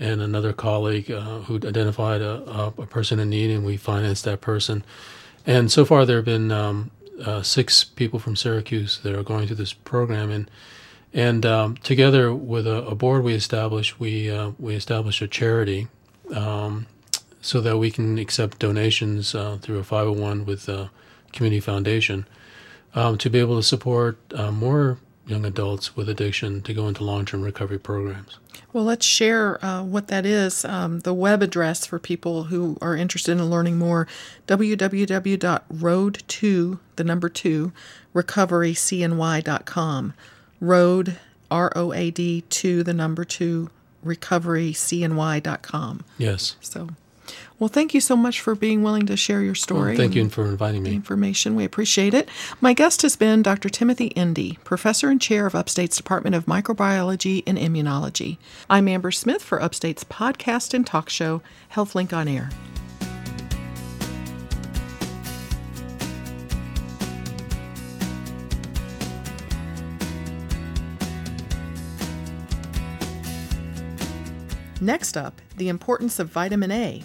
[0.00, 4.40] and another colleague uh, who identified a, a, person in need, and we financed that
[4.40, 4.82] person.
[5.46, 6.90] And so far, there have been um,
[7.22, 10.50] uh, six people from Syracuse that are going through this program, and
[11.12, 15.88] and um, together with a, a, board we established, we uh, we established a charity
[16.34, 16.86] um,
[17.42, 20.90] so that we can accept donations uh, through a 501 with a
[21.32, 22.26] community foundation
[22.94, 24.98] um, to be able to support uh, more
[25.30, 28.38] young adults with addiction to go into long-term recovery programs.
[28.72, 30.64] Well, let's share uh, what that is.
[30.64, 34.06] Um, the web address for people who are interested in learning more
[34.46, 37.72] www.road2, the number 2,
[38.14, 40.14] recoverycny.com.
[40.60, 41.18] Road,
[41.50, 43.70] R O A D, 2, the number 2,
[44.04, 46.04] recoverycny.com.
[46.18, 46.56] Yes.
[46.60, 46.90] So
[47.60, 49.90] well, thank you so much for being willing to share your story.
[49.90, 50.94] Well, thank you for inviting me.
[50.94, 52.26] Information, we appreciate it.
[52.62, 53.68] My guest has been Dr.
[53.68, 58.38] Timothy Endy, professor and chair of Upstate's Department of Microbiology and Immunology.
[58.70, 61.42] I'm Amber Smith for Upstate's podcast and talk show,
[61.74, 62.48] HealthLink on Air.
[74.80, 77.04] Next up, the importance of vitamin A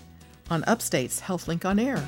[0.50, 2.04] on Upstate's HealthLink on Air.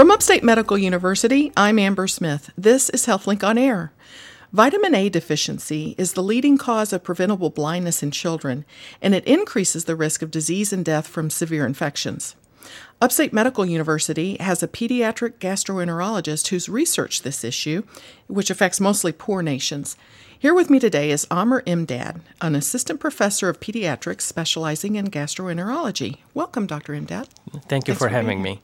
[0.00, 2.48] From Upstate Medical University, I'm Amber Smith.
[2.56, 3.92] This is HealthLink on Air.
[4.50, 8.64] Vitamin A deficiency is the leading cause of preventable blindness in children,
[9.02, 12.34] and it increases the risk of disease and death from severe infections.
[13.02, 17.82] Upstate Medical University has a pediatric gastroenterologist who's researched this issue,
[18.26, 19.98] which affects mostly poor nations.
[20.38, 26.20] Here with me today is Amr Imdad, an assistant professor of pediatrics specializing in gastroenterology.
[26.32, 26.94] Welcome, Dr.
[26.94, 27.26] Imdad.
[27.68, 28.62] Thank you for, for having me.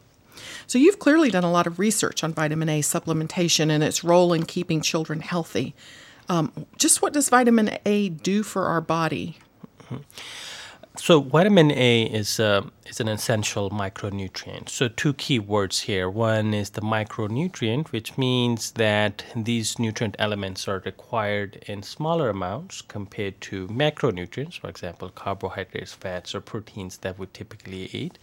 [0.67, 4.33] So, you've clearly done a lot of research on vitamin A supplementation and its role
[4.33, 5.75] in keeping children healthy.
[6.29, 9.39] Um, just what does vitamin A do for our body?
[10.99, 14.71] So, vitamin A is uh, is an essential micronutrient.
[14.71, 16.09] So, two key words here.
[16.09, 22.81] One is the micronutrient, which means that these nutrient elements are required in smaller amounts
[22.81, 28.19] compared to macronutrients, for example, carbohydrates, fats, or proteins that we typically eat.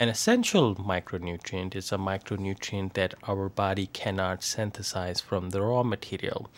[0.00, 6.48] An essential micronutrient is a micronutrient that our body cannot synthesize from the raw material.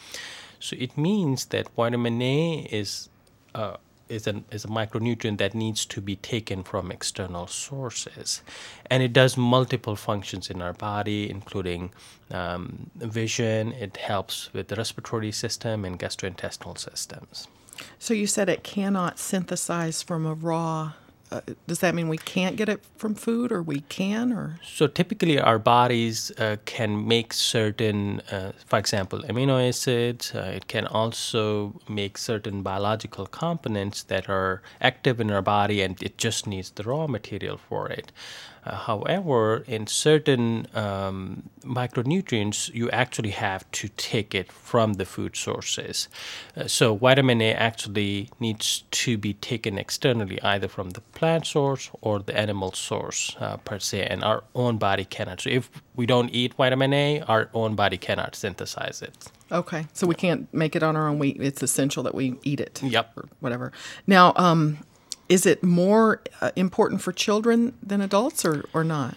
[0.60, 3.08] So it means that vitamin A is
[3.52, 3.78] uh,
[4.08, 8.42] is an is a micronutrient that needs to be taken from external sources,
[8.88, 11.90] and it does multiple functions in our body, including
[12.30, 13.72] um, vision.
[13.72, 17.48] It helps with the respiratory system and gastrointestinal systems.
[17.98, 20.92] So you said it cannot synthesize from a raw
[21.32, 24.60] uh, does that mean we can't get it from food or we can or?
[24.62, 30.34] So typically our bodies uh, can make certain uh, for example amino acids.
[30.34, 36.02] Uh, it can also make certain biological components that are active in our body and
[36.02, 38.12] it just needs the raw material for it
[38.64, 45.36] Uh, however, in certain um, micronutrients, you actually have to take it from the food
[45.36, 46.08] sources.
[46.56, 51.90] Uh, so, vitamin A actually needs to be taken externally, either from the plant source
[52.00, 55.40] or the animal source uh, per se, and our own body cannot.
[55.40, 59.30] So, if we don't eat vitamin A, our own body cannot synthesize it.
[59.50, 61.18] Okay, so we can't make it on our own.
[61.18, 62.82] We it's essential that we eat it.
[62.82, 63.12] Yep.
[63.16, 63.72] Or whatever.
[64.06, 64.78] Now, um,
[65.32, 69.14] is it more uh, important for children than adults, or or not?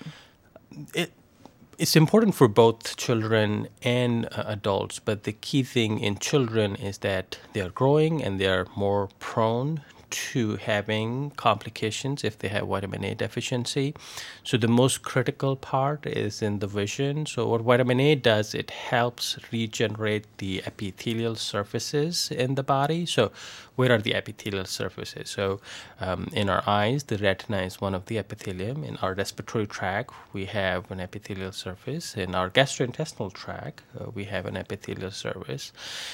[0.93, 1.11] It
[1.77, 6.99] it's important for both children and uh, adults, but the key thing in children is
[6.99, 12.67] that they are growing and they are more prone to having complications if they have
[12.67, 13.93] vitamin A deficiency.
[14.43, 17.25] So the most critical part is in the vision.
[17.25, 23.05] So what vitamin A does, it helps regenerate the epithelial surfaces in the body.
[23.05, 23.31] So
[23.75, 25.29] where are the epithelial surfaces?
[25.29, 25.59] So
[25.99, 28.83] um, in our eyes, the retina is one of the epithelium.
[28.83, 32.15] In our respiratory tract, we have an epithelial surface.
[32.15, 35.73] In our gastrointestinal tract, uh, we have an epithelial surface.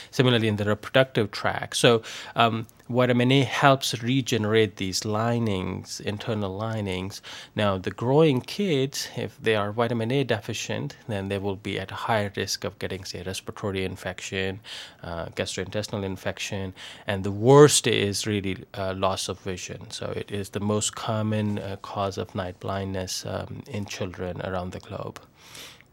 [0.10, 1.78] Similarly, in the reproductive tract.
[1.78, 2.02] So
[2.36, 7.22] um, vitamin A helps regenerate these linings, internal linings.
[7.56, 11.92] Now, the growing kids, if they are vitamin A deficient, then they will be at
[11.92, 14.60] a higher risk of getting, say, respiratory infection,
[15.04, 16.74] uh, gastrointestinal infection,
[17.08, 19.90] and the worst is really uh, loss of vision.
[19.92, 24.72] So, it is the most common uh, cause of night blindness um, in children around
[24.72, 25.20] the globe.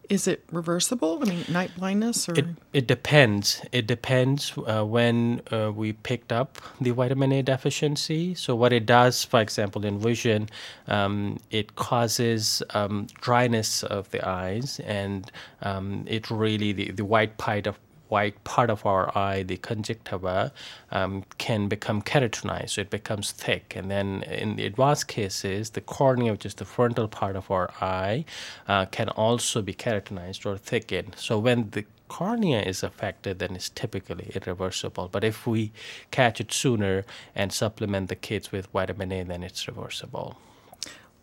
[0.09, 1.21] Is it reversible?
[1.23, 3.61] I mean, night blindness, or It, it depends.
[3.73, 8.35] It depends uh, when uh, we picked up the vitamin A deficiency.
[8.35, 10.49] So, what it does, for example, in vision,
[10.87, 15.31] um, it causes um, dryness of the eyes, and
[15.61, 17.79] um, it really, the, the white part of
[18.09, 20.53] white part of our eye, the conjunctiva,
[20.91, 22.71] um, can become keratinized.
[22.71, 23.75] So it becomes thick.
[23.77, 27.71] And then in the advanced cases, the cornea, which is the frontal part of our
[27.81, 28.25] eye,
[28.67, 31.15] uh, can also be keratinized or thickened.
[31.17, 35.09] So when the cornea is affected, then it's typically irreversible.
[35.13, 35.73] But if we
[36.11, 37.05] catch it sooner
[37.35, 40.39] and supplement the kids with vitamin A, then it's reversible.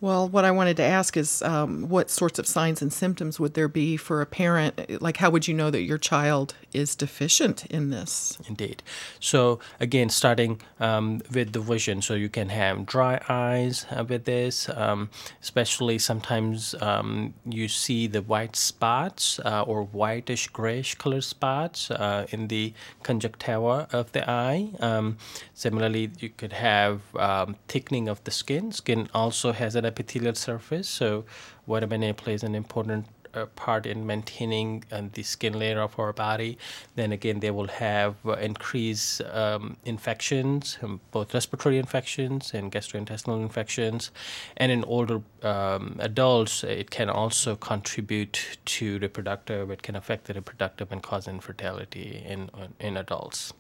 [0.06, 3.56] Well, what I wanted to ask is um, what sorts of signs and symptoms would
[3.56, 5.01] there be for a parent?
[5.01, 8.38] Like, how would you know that your child is deficient in this?
[8.47, 8.84] Indeed.
[9.20, 14.26] So, again, starting um, with the vision, so you can have dry eyes uh, with
[14.26, 15.10] this, um,
[15.41, 22.28] especially sometimes um, you see the white spots uh, or whitish grayish color spots uh,
[22.30, 24.70] in the conjunctiva of the eye.
[24.82, 25.18] Um,
[25.56, 28.72] similarly, you could have um, thickening of the skin.
[28.72, 31.26] Skin also has an epithelial surface, so
[31.68, 36.14] vitamin A plays an important uh, part in maintaining uh, the skin layer of our
[36.14, 36.58] body.
[36.96, 43.41] Then again, they will have uh, increased um, infections, um, both respiratory infections and gastrointestinal
[43.41, 44.12] infections.
[44.58, 49.70] And in older um, adults, it can also contribute to reproductive.
[49.70, 53.54] It can affect the reproductive and cause infertility in in adults.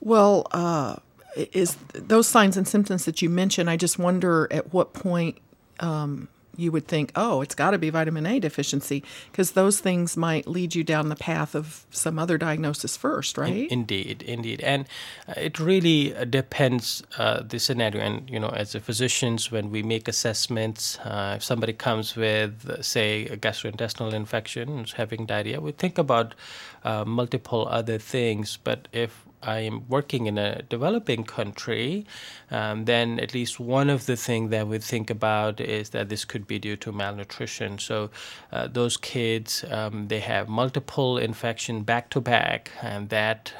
[0.00, 0.96] Well, uh,
[1.36, 3.70] is those signs and symptoms that you mentioned?
[3.70, 5.38] I just wonder at what point
[5.80, 10.16] um, you would think, oh, it's got to be vitamin A deficiency, because those things
[10.16, 13.54] might lead you down the path of some other diagnosis first, right?
[13.70, 14.86] In, indeed, indeed, and
[15.26, 18.02] uh, it really uh, depends uh, the scenario.
[18.02, 22.84] And you know, as a physicians, when we make assessments, uh, if somebody comes with,
[22.84, 26.34] say, a gastrointestinal infection, having diarrhea, we think about
[26.84, 28.58] uh, multiple other things.
[28.62, 32.06] But if I am working in a developing country,
[32.50, 36.24] um, then at least one of the things that we think about is that this
[36.24, 37.78] could be due to malnutrition.
[37.78, 38.10] So
[38.52, 43.52] uh, those kids, um, they have multiple infection back to back, and that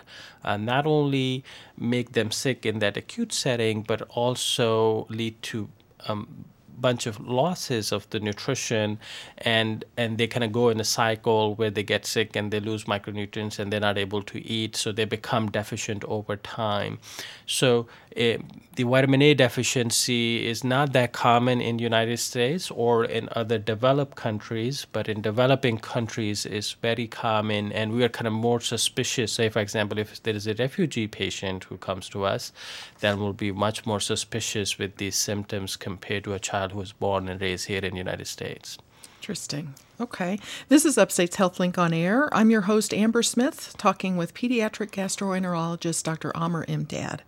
[0.45, 1.45] uh, not only
[1.77, 5.69] make them sick in that acute setting, but also lead to
[6.09, 6.45] um,
[6.81, 8.99] bunch of losses of the nutrition
[9.39, 12.61] and and they kind of go in a cycle where they get sick and they
[12.61, 16.99] lose micronutrients and they're not able to eat so they become deficient over time
[17.47, 18.39] so uh,
[18.75, 24.17] the vitamin A deficiency is not that common in United States or in other developed
[24.17, 29.33] countries, but in developing countries is very common, and we are kind of more suspicious.
[29.33, 32.53] Say, for example, if there is a refugee patient who comes to us,
[33.01, 36.93] then we'll be much more suspicious with these symptoms compared to a child who was
[36.93, 38.79] born and raised here in the United States.
[39.21, 39.75] Interesting.
[40.01, 40.39] Okay.
[40.69, 42.35] This is Upstate's HealthLink on Air.
[42.35, 46.35] I'm your host, Amber Smith, talking with pediatric gastroenterologist Dr.
[46.35, 47.21] Amr Imdad.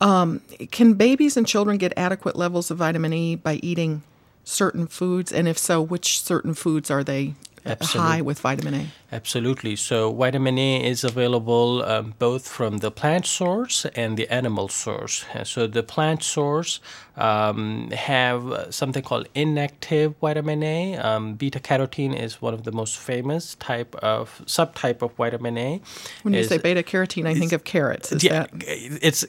[0.00, 4.02] Um, can babies and children get adequate levels of vitamin E by eating
[4.44, 5.32] certain foods?
[5.32, 7.34] And if so, which certain foods are they
[7.64, 8.86] high with vitamin A.
[9.12, 9.76] Absolutely.
[9.76, 15.24] So, vitamin A is available um, both from the plant source and the animal source.
[15.44, 16.80] So, the plant source
[17.16, 20.96] um, have something called inactive vitamin A.
[20.96, 25.80] Um, beta carotene is one of the most famous type of subtype of vitamin A.
[26.22, 28.12] When you Is- say beta carotene, I think of carrots.
[28.12, 29.24] Is yeah, that it's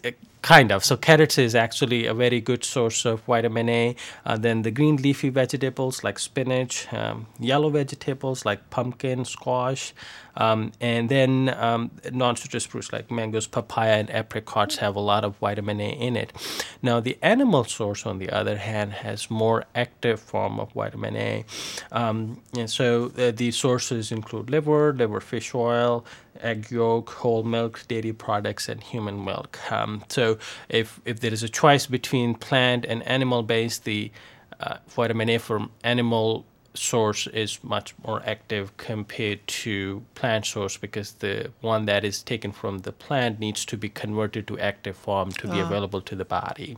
[0.45, 0.85] kind of.
[0.85, 3.95] So carrots is actually a very good source of vitamin A.
[4.25, 9.93] Uh, then the green leafy vegetables like spinach, um, yellow vegetables like pumpkin, squash,
[10.37, 15.35] um, and then um, non-citrus fruits like mangoes, papaya, and apricots have a lot of
[15.37, 16.31] vitamin A in it.
[16.83, 21.45] Now the animal source, on the other hand, has more active form of vitamin A.
[21.91, 26.05] Um, and so uh, the sources include liver, liver fish oil,
[26.41, 29.59] egg yolk, whole milk, dairy products, and human milk.
[29.71, 30.37] Um, so,
[30.69, 34.11] if, if there is a choice between plant and animal based, the
[34.59, 36.45] uh, vitamin A from animal
[36.77, 42.51] source is much more active compared to plant source because the one that is taken
[42.51, 46.25] from the plant needs to be converted to active form to be available to the
[46.25, 46.77] body.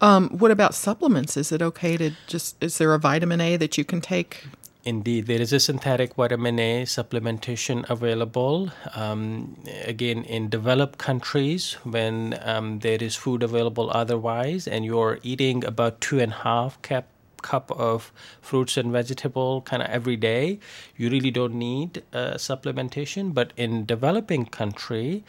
[0.00, 1.36] um, what about supplements?
[1.36, 4.44] Is it okay to just is there a vitamin A that you can take?
[4.86, 8.70] Indeed, there is a synthetic vitamin A supplementation available.
[8.94, 15.64] Um, again, in developed countries, when um, there is food available otherwise, and you're eating
[15.64, 17.08] about two and a half cup
[17.52, 20.58] cup of fruits and vegetable kind of every day,
[20.96, 23.34] you really don't need uh, supplementation.
[23.34, 25.24] But in developing country,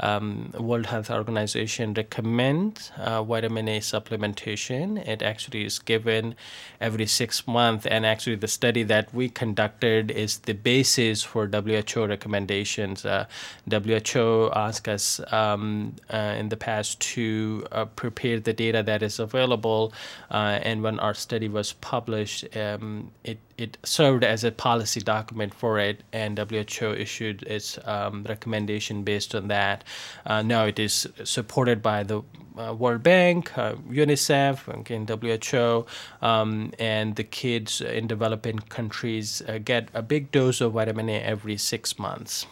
[0.00, 5.06] um, World Health Organization recommends uh, vitamin A supplementation.
[5.06, 6.34] It actually is given
[6.80, 12.06] every six months, and actually the study that we conducted is the basis for WHO
[12.06, 13.04] recommendations.
[13.04, 13.26] Uh,
[13.70, 19.18] WHO asked us um, uh, in the past to uh, prepare the data that is
[19.18, 19.92] available,
[20.30, 25.54] uh, and when our study was published, um, it it served as a policy document
[25.54, 29.84] for it, and WHO issued its um, recommendation based on that.
[30.24, 32.22] Uh, now it is supported by the
[32.58, 35.86] uh, World Bank, uh, UNICEF, again WHO,
[36.26, 41.20] um, and the kids in developing countries uh, get a big dose of vitamin A
[41.20, 42.46] every six months.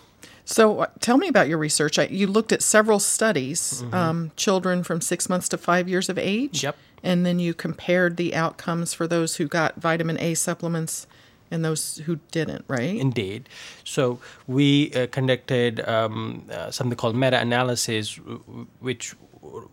[0.49, 1.99] So, uh, tell me about your research.
[1.99, 6.16] I, you looked at several studies, um, children from six months to five years of
[6.16, 6.62] age.
[6.62, 6.74] Yep.
[7.03, 11.07] And then you compared the outcomes for those who got vitamin A supplements
[11.51, 12.96] and those who didn't, right?
[12.96, 13.49] Indeed.
[13.84, 18.18] So we uh, conducted um, uh, something called meta-analysis,
[18.80, 19.14] which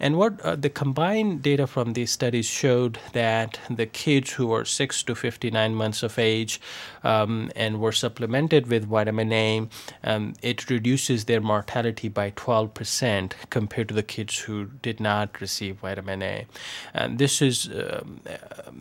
[0.00, 4.64] And what uh, the combined data from these studies showed that the kids who were
[4.64, 6.60] 6 to 59 months of age
[7.04, 9.68] um, and were supplemented with vitamin A,
[10.04, 15.76] um, it reduces their mortality by 12% compared to the kids who did not receive
[15.76, 16.46] vitamin A.
[16.94, 18.20] And this is um,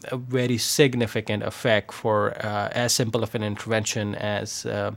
[0.06, 4.92] a very significant effect for uh, as simple of an intervention as uh,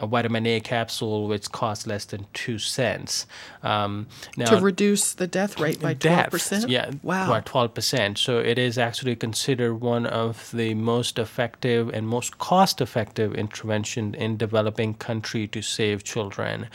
[0.00, 3.26] a vitamin A capsule, which costs less than two cents.
[3.62, 4.06] Um,
[4.36, 6.62] now, to reduce the death rate by twelve percent.
[6.62, 7.28] Deaths, Yeah, Wow.
[7.28, 8.18] by twelve percent.
[8.18, 14.36] So it is actually considered one of the most effective and most cost-effective intervention in
[14.36, 16.68] developing country to save children.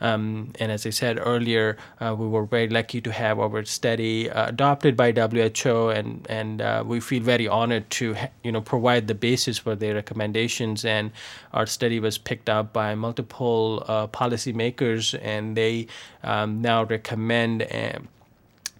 [0.00, 4.30] Um, and as I said earlier, uh, we were very lucky to have our study
[4.30, 9.06] uh, adopted by WHO, and and uh, we feel very honored to you know provide
[9.06, 10.84] the basis for their recommendations.
[10.84, 11.12] And
[11.52, 15.86] our study was picked up by multiple uh, policymakers, and they
[16.22, 17.62] um, now recommend.
[17.62, 18.00] Uh,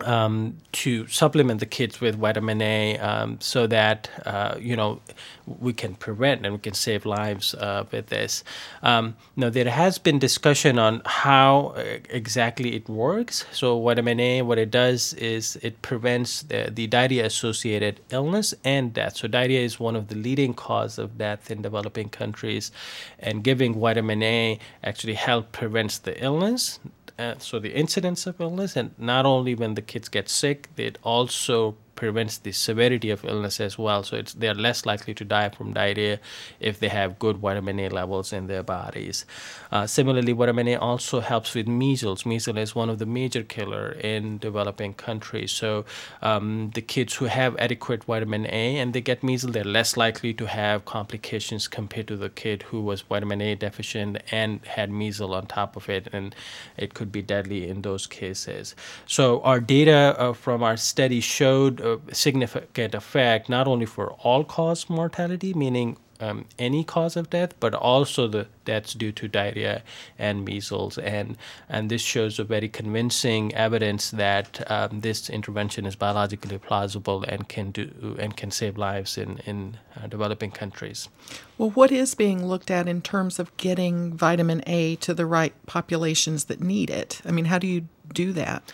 [0.04, 5.00] um, to supplement the kids with vitamin A um, so that uh, you know
[5.46, 8.44] we can prevent and we can save lives uh, with this.
[8.82, 13.44] Um, now there has been discussion on how uh, exactly it works.
[13.52, 19.16] So vitamin A, what it does is it prevents the, the diarrhea-associated illness and death.
[19.16, 22.70] So diarrhea is one of the leading cause of death in developing countries,
[23.18, 26.78] and giving vitamin A actually help prevents the illness
[27.20, 30.98] uh, so the incidence of illness and not only when the kids get sick it
[31.02, 34.02] also prevents the severity of illness as well.
[34.02, 36.18] So it's they're less likely to die from diarrhea
[36.58, 39.26] if they have good vitamin A levels in their bodies.
[39.70, 42.24] Uh, similarly, vitamin A also helps with measles.
[42.24, 45.52] Measles is one of the major killer in developing countries.
[45.52, 45.84] So
[46.22, 50.32] um, the kids who have adequate vitamin A and they get measles, they're less likely
[50.40, 55.32] to have complications compared to the kid who was vitamin A deficient and had measles
[55.38, 56.34] on top of it, and
[56.78, 58.74] it could be deadly in those cases.
[59.06, 64.44] So our data uh, from our study showed a significant effect not only for all
[64.44, 69.82] cause mortality, meaning um, any cause of death, but also the deaths due to diarrhea
[70.18, 70.98] and measles.
[70.98, 71.36] And,
[71.68, 77.48] and this shows a very convincing evidence that um, this intervention is biologically plausible and
[77.48, 81.08] can do and can save lives in, in uh, developing countries.
[81.56, 85.54] Well, what is being looked at in terms of getting vitamin A to the right
[85.66, 87.20] populations that need it?
[87.24, 88.72] I mean, how do you do that?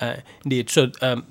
[0.00, 0.70] Uh, indeed.
[0.70, 1.26] So, um,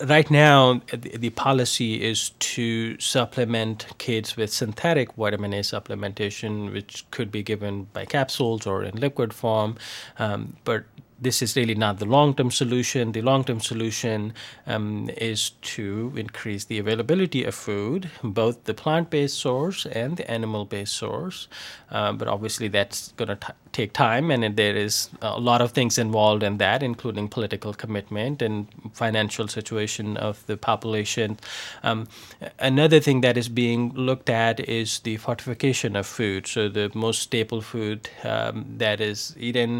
[0.00, 7.30] right now the, policy is to supplement kids with synthetic vitamin A supplementation, which could
[7.30, 9.76] be given by capsules or in liquid form.
[10.18, 10.84] Um, but
[11.20, 13.12] this is really not the long term solution.
[13.12, 14.34] The long term solution
[14.66, 20.30] um, is to increase the availability of food, both the plant based source and the
[20.30, 21.48] animal based source.
[21.90, 25.98] Uh, but obviously, that's going to take time, and there is a lot of things
[25.98, 31.38] involved in that, including political commitment and financial situation of the population.
[31.82, 31.98] Um,
[32.58, 36.46] another thing that is being looked at is the fortification of food.
[36.46, 39.74] So the most staple food um, that is eaten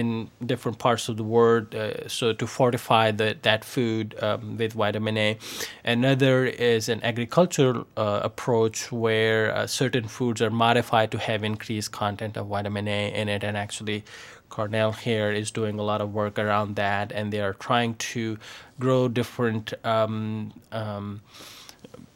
[0.00, 1.74] in different parts of the world.
[1.74, 5.38] Uh, so to fortify the, that food um, with vitamin A.
[5.84, 11.92] Another is an agricultural uh, approach where uh, certain foods are modified to have increased
[11.92, 13.44] content of vitamin A in it.
[13.44, 14.04] And actually,
[14.48, 18.38] Cornell here is doing a lot of work around that, and they are trying to
[18.78, 19.74] grow different.
[19.84, 21.20] Um, um,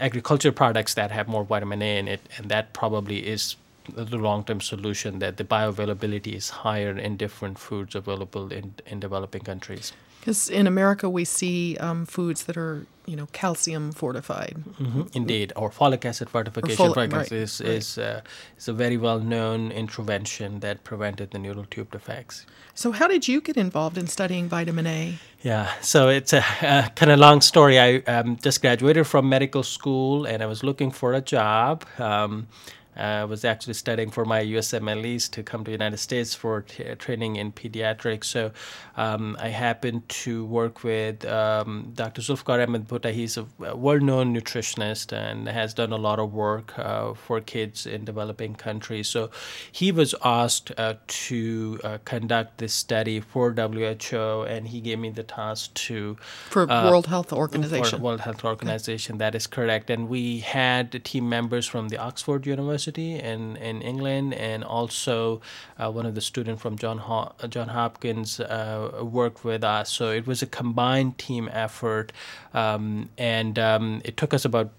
[0.00, 3.56] agriculture products that have more vitamin A in it, and that probably is
[3.88, 9.42] the long-term solution that the bioavailability is higher in different foods available in, in developing
[9.42, 9.92] countries.
[10.24, 14.56] Because in America, we see um, foods that are, you know, calcium fortified.
[14.80, 15.02] Mm-hmm.
[15.12, 17.70] Indeed, or folic acid fortification, folic, right, is right.
[17.70, 18.22] is uh,
[18.56, 22.46] is a very well known intervention that prevented the neural tube defects.
[22.72, 25.18] So, how did you get involved in studying vitamin A?
[25.42, 27.78] Yeah, so it's a, a kind of long story.
[27.78, 31.84] I um, just graduated from medical school, and I was looking for a job.
[31.98, 32.48] Um,
[32.96, 36.62] I uh, was actually studying for my USMLEs to come to the United States for
[36.62, 38.24] t- training in pediatrics.
[38.24, 38.52] So
[38.96, 42.22] um, I happened to work with um, Dr.
[42.22, 43.12] Zulfiqar Ahmed Bhutta.
[43.12, 48.04] He's a well-known nutritionist and has done a lot of work uh, for kids in
[48.04, 49.08] developing countries.
[49.08, 49.30] So
[49.72, 55.10] he was asked uh, to uh, conduct this study for WHO, and he gave me
[55.10, 56.16] the task to
[56.50, 57.98] for uh, World Health Organization.
[57.98, 59.90] For World Health Organization, that is correct.
[59.90, 65.40] And we had team members from the Oxford University University in, in England, and also
[65.78, 69.90] uh, one of the students from John Ho- John Hopkins uh, worked with us.
[69.90, 72.12] So it was a combined team effort,
[72.52, 74.70] um, and um, it took us about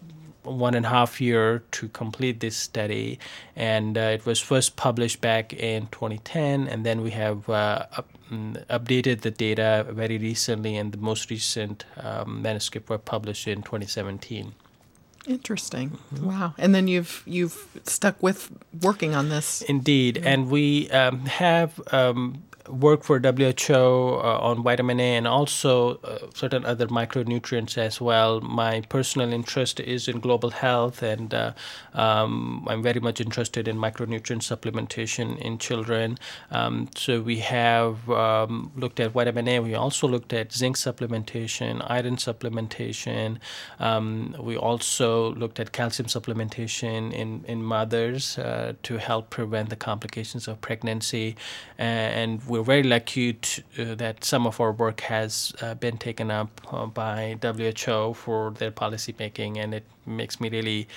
[0.43, 3.17] one and a half year to complete this study,
[3.55, 8.07] and uh, it was first published back in 2010, and then we have uh, up,
[8.31, 13.63] mm, updated the data very recently, and the most recent um, manuscript were published in
[13.63, 14.53] 2017.
[15.27, 15.97] Interesting.
[16.13, 16.25] Mm-hmm.
[16.25, 16.53] Wow.
[16.57, 18.51] And then you've you've stuck with
[18.81, 19.61] working on this.
[19.63, 20.27] Indeed, mm-hmm.
[20.27, 26.19] and we um, have um, work for WHO uh, on vitamin A and also uh,
[26.33, 28.41] certain other micronutrients as well.
[28.41, 31.53] My personal interest is in global health, and uh,
[31.93, 36.17] um, I'm very much interested in micronutrient supplementation in children.
[36.51, 39.59] Um, so we have um, looked at vitamin A.
[39.59, 43.37] We also looked at zinc supplementation, iron supplementation.
[43.79, 49.75] Um, we also looked at calcium supplementation in in mothers uh, to help prevent the
[49.75, 51.35] complications of pregnancy,
[51.77, 56.31] and we're very lucky to, uh, that some of our work has uh, been taken
[56.31, 60.87] up uh, by WHO for their policy making, and it makes me really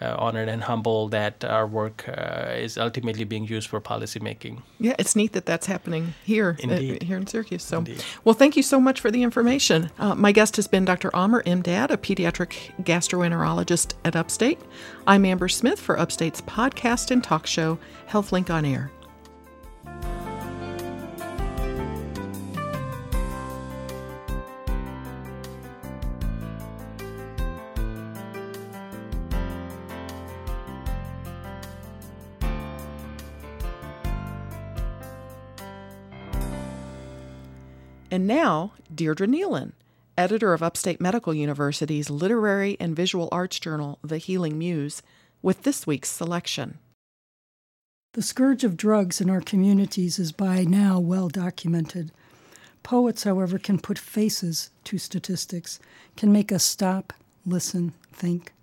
[0.00, 4.62] uh, honored and humble that our work uh, is ultimately being used for policy making.
[4.78, 7.64] Yeah, it's neat that that's happening here uh, here in Syracuse.
[7.64, 8.04] So, Indeed.
[8.24, 9.90] well, thank you so much for the information.
[9.98, 11.14] my guest has been Dr.
[11.16, 12.52] Amr Imdad, a pediatric
[12.84, 14.60] gastroenterologist at Upstate.
[15.06, 18.92] I'm Amber Smith for Upstate's podcast and talk show, HealthLink on Air.
[38.10, 39.72] And now, Deirdre Neilen,
[40.16, 45.02] editor of Upstate Medical University's literary and visual arts journal, The Healing Muse,
[45.42, 46.78] with this week's selection.
[48.14, 52.10] The scourge of drugs in our communities is by now well documented.
[52.82, 55.78] Poets, however, can put faces to statistics,
[56.16, 57.12] can make us stop,
[57.44, 58.54] listen, think.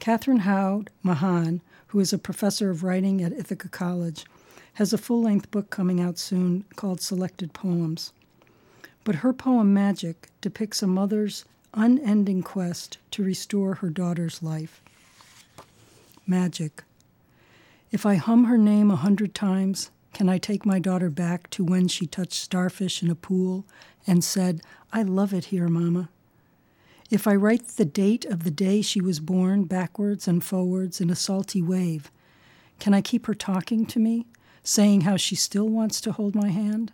[0.00, 4.26] Katharyn Howd Machan, who is a professor of writing at Ithaca College,
[4.74, 8.12] has a full length book coming out soon called Selected Poems.
[9.04, 14.82] But her poem Magic depicts a mother's unending quest to restore her daughter's life.
[16.26, 16.84] Magic.
[17.90, 21.64] If I hum her name a hundred times, can I take my daughter back to
[21.64, 23.64] when she touched starfish in a pool
[24.06, 24.60] and said,
[24.92, 26.08] I love it here, Mama?
[27.10, 31.10] If I write the date of the day she was born backwards and forwards in
[31.10, 32.10] a salty wave,
[32.78, 34.26] can I keep her talking to me,
[34.62, 36.92] saying how she still wants to hold my hand?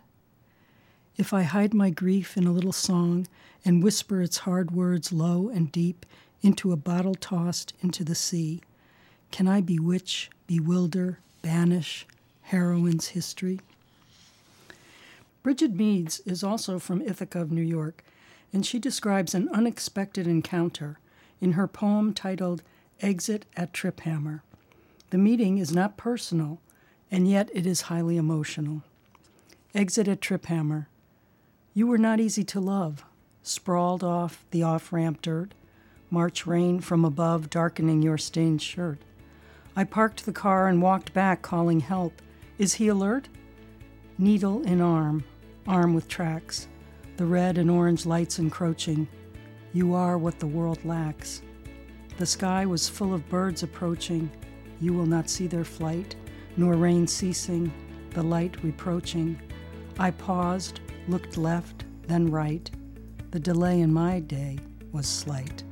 [1.17, 3.27] If I hide my grief in a little song
[3.65, 6.05] and whisper its hard words low and deep
[6.43, 8.61] into a bottle tossed into the sea,
[9.31, 12.05] can I bewitch, bewilder, banish
[12.43, 13.59] heroin's history?
[15.41, 18.03] Bridget Meads is also from Ithaca of New York,
[18.53, 20.99] and she describes an unexpected encounter
[21.41, 22.61] in her poem titled
[23.01, 24.41] Exit at Triphammer.
[25.09, 26.59] The meeting is not personal,
[27.09, 28.83] and yet it is highly emotional.
[29.73, 30.85] Exit at Triphammer.
[31.77, 33.05] You were not easy to love,
[33.43, 35.53] sprawled off the off ramp dirt,
[36.09, 38.97] March rain from above darkening your stained shirt.
[39.75, 42.19] I parked the car and walked back, calling help.
[42.57, 43.29] Is he alert?
[44.17, 45.23] Needle in arm,
[45.67, 46.67] arm with tracks,
[47.17, 49.07] the red and orange lights encroaching.
[49.71, 51.43] You are what the world lacks.
[52.17, 54.31] The sky was full of birds approaching.
[54.81, 56.15] You will not see their flight,
[56.55, 57.71] nor rain ceasing,
[58.15, 59.39] the light reproaching.
[59.99, 62.69] I paused, looked left, then right.
[63.31, 64.57] The delay in my day
[64.91, 65.63] was slight.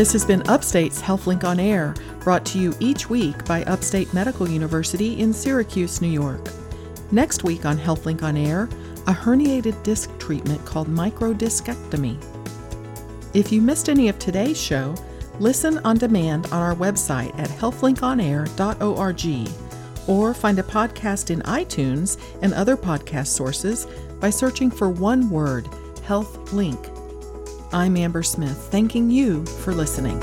[0.00, 4.48] This has been Upstate's HealthLink on Air, brought to you each week by Upstate Medical
[4.48, 6.40] University in Syracuse, New York.
[7.12, 8.62] Next week on HealthLink on Air,
[9.06, 12.16] a herniated disc treatment called microdiscectomy.
[13.34, 14.94] If you missed any of today's show,
[15.38, 22.54] listen on demand on our website at healthlinkonair.org or find a podcast in iTunes and
[22.54, 23.86] other podcast sources
[24.18, 25.68] by searching for one word,
[26.04, 26.88] Health Link.
[27.72, 30.18] I'm Amber Smith, thanking you for listening.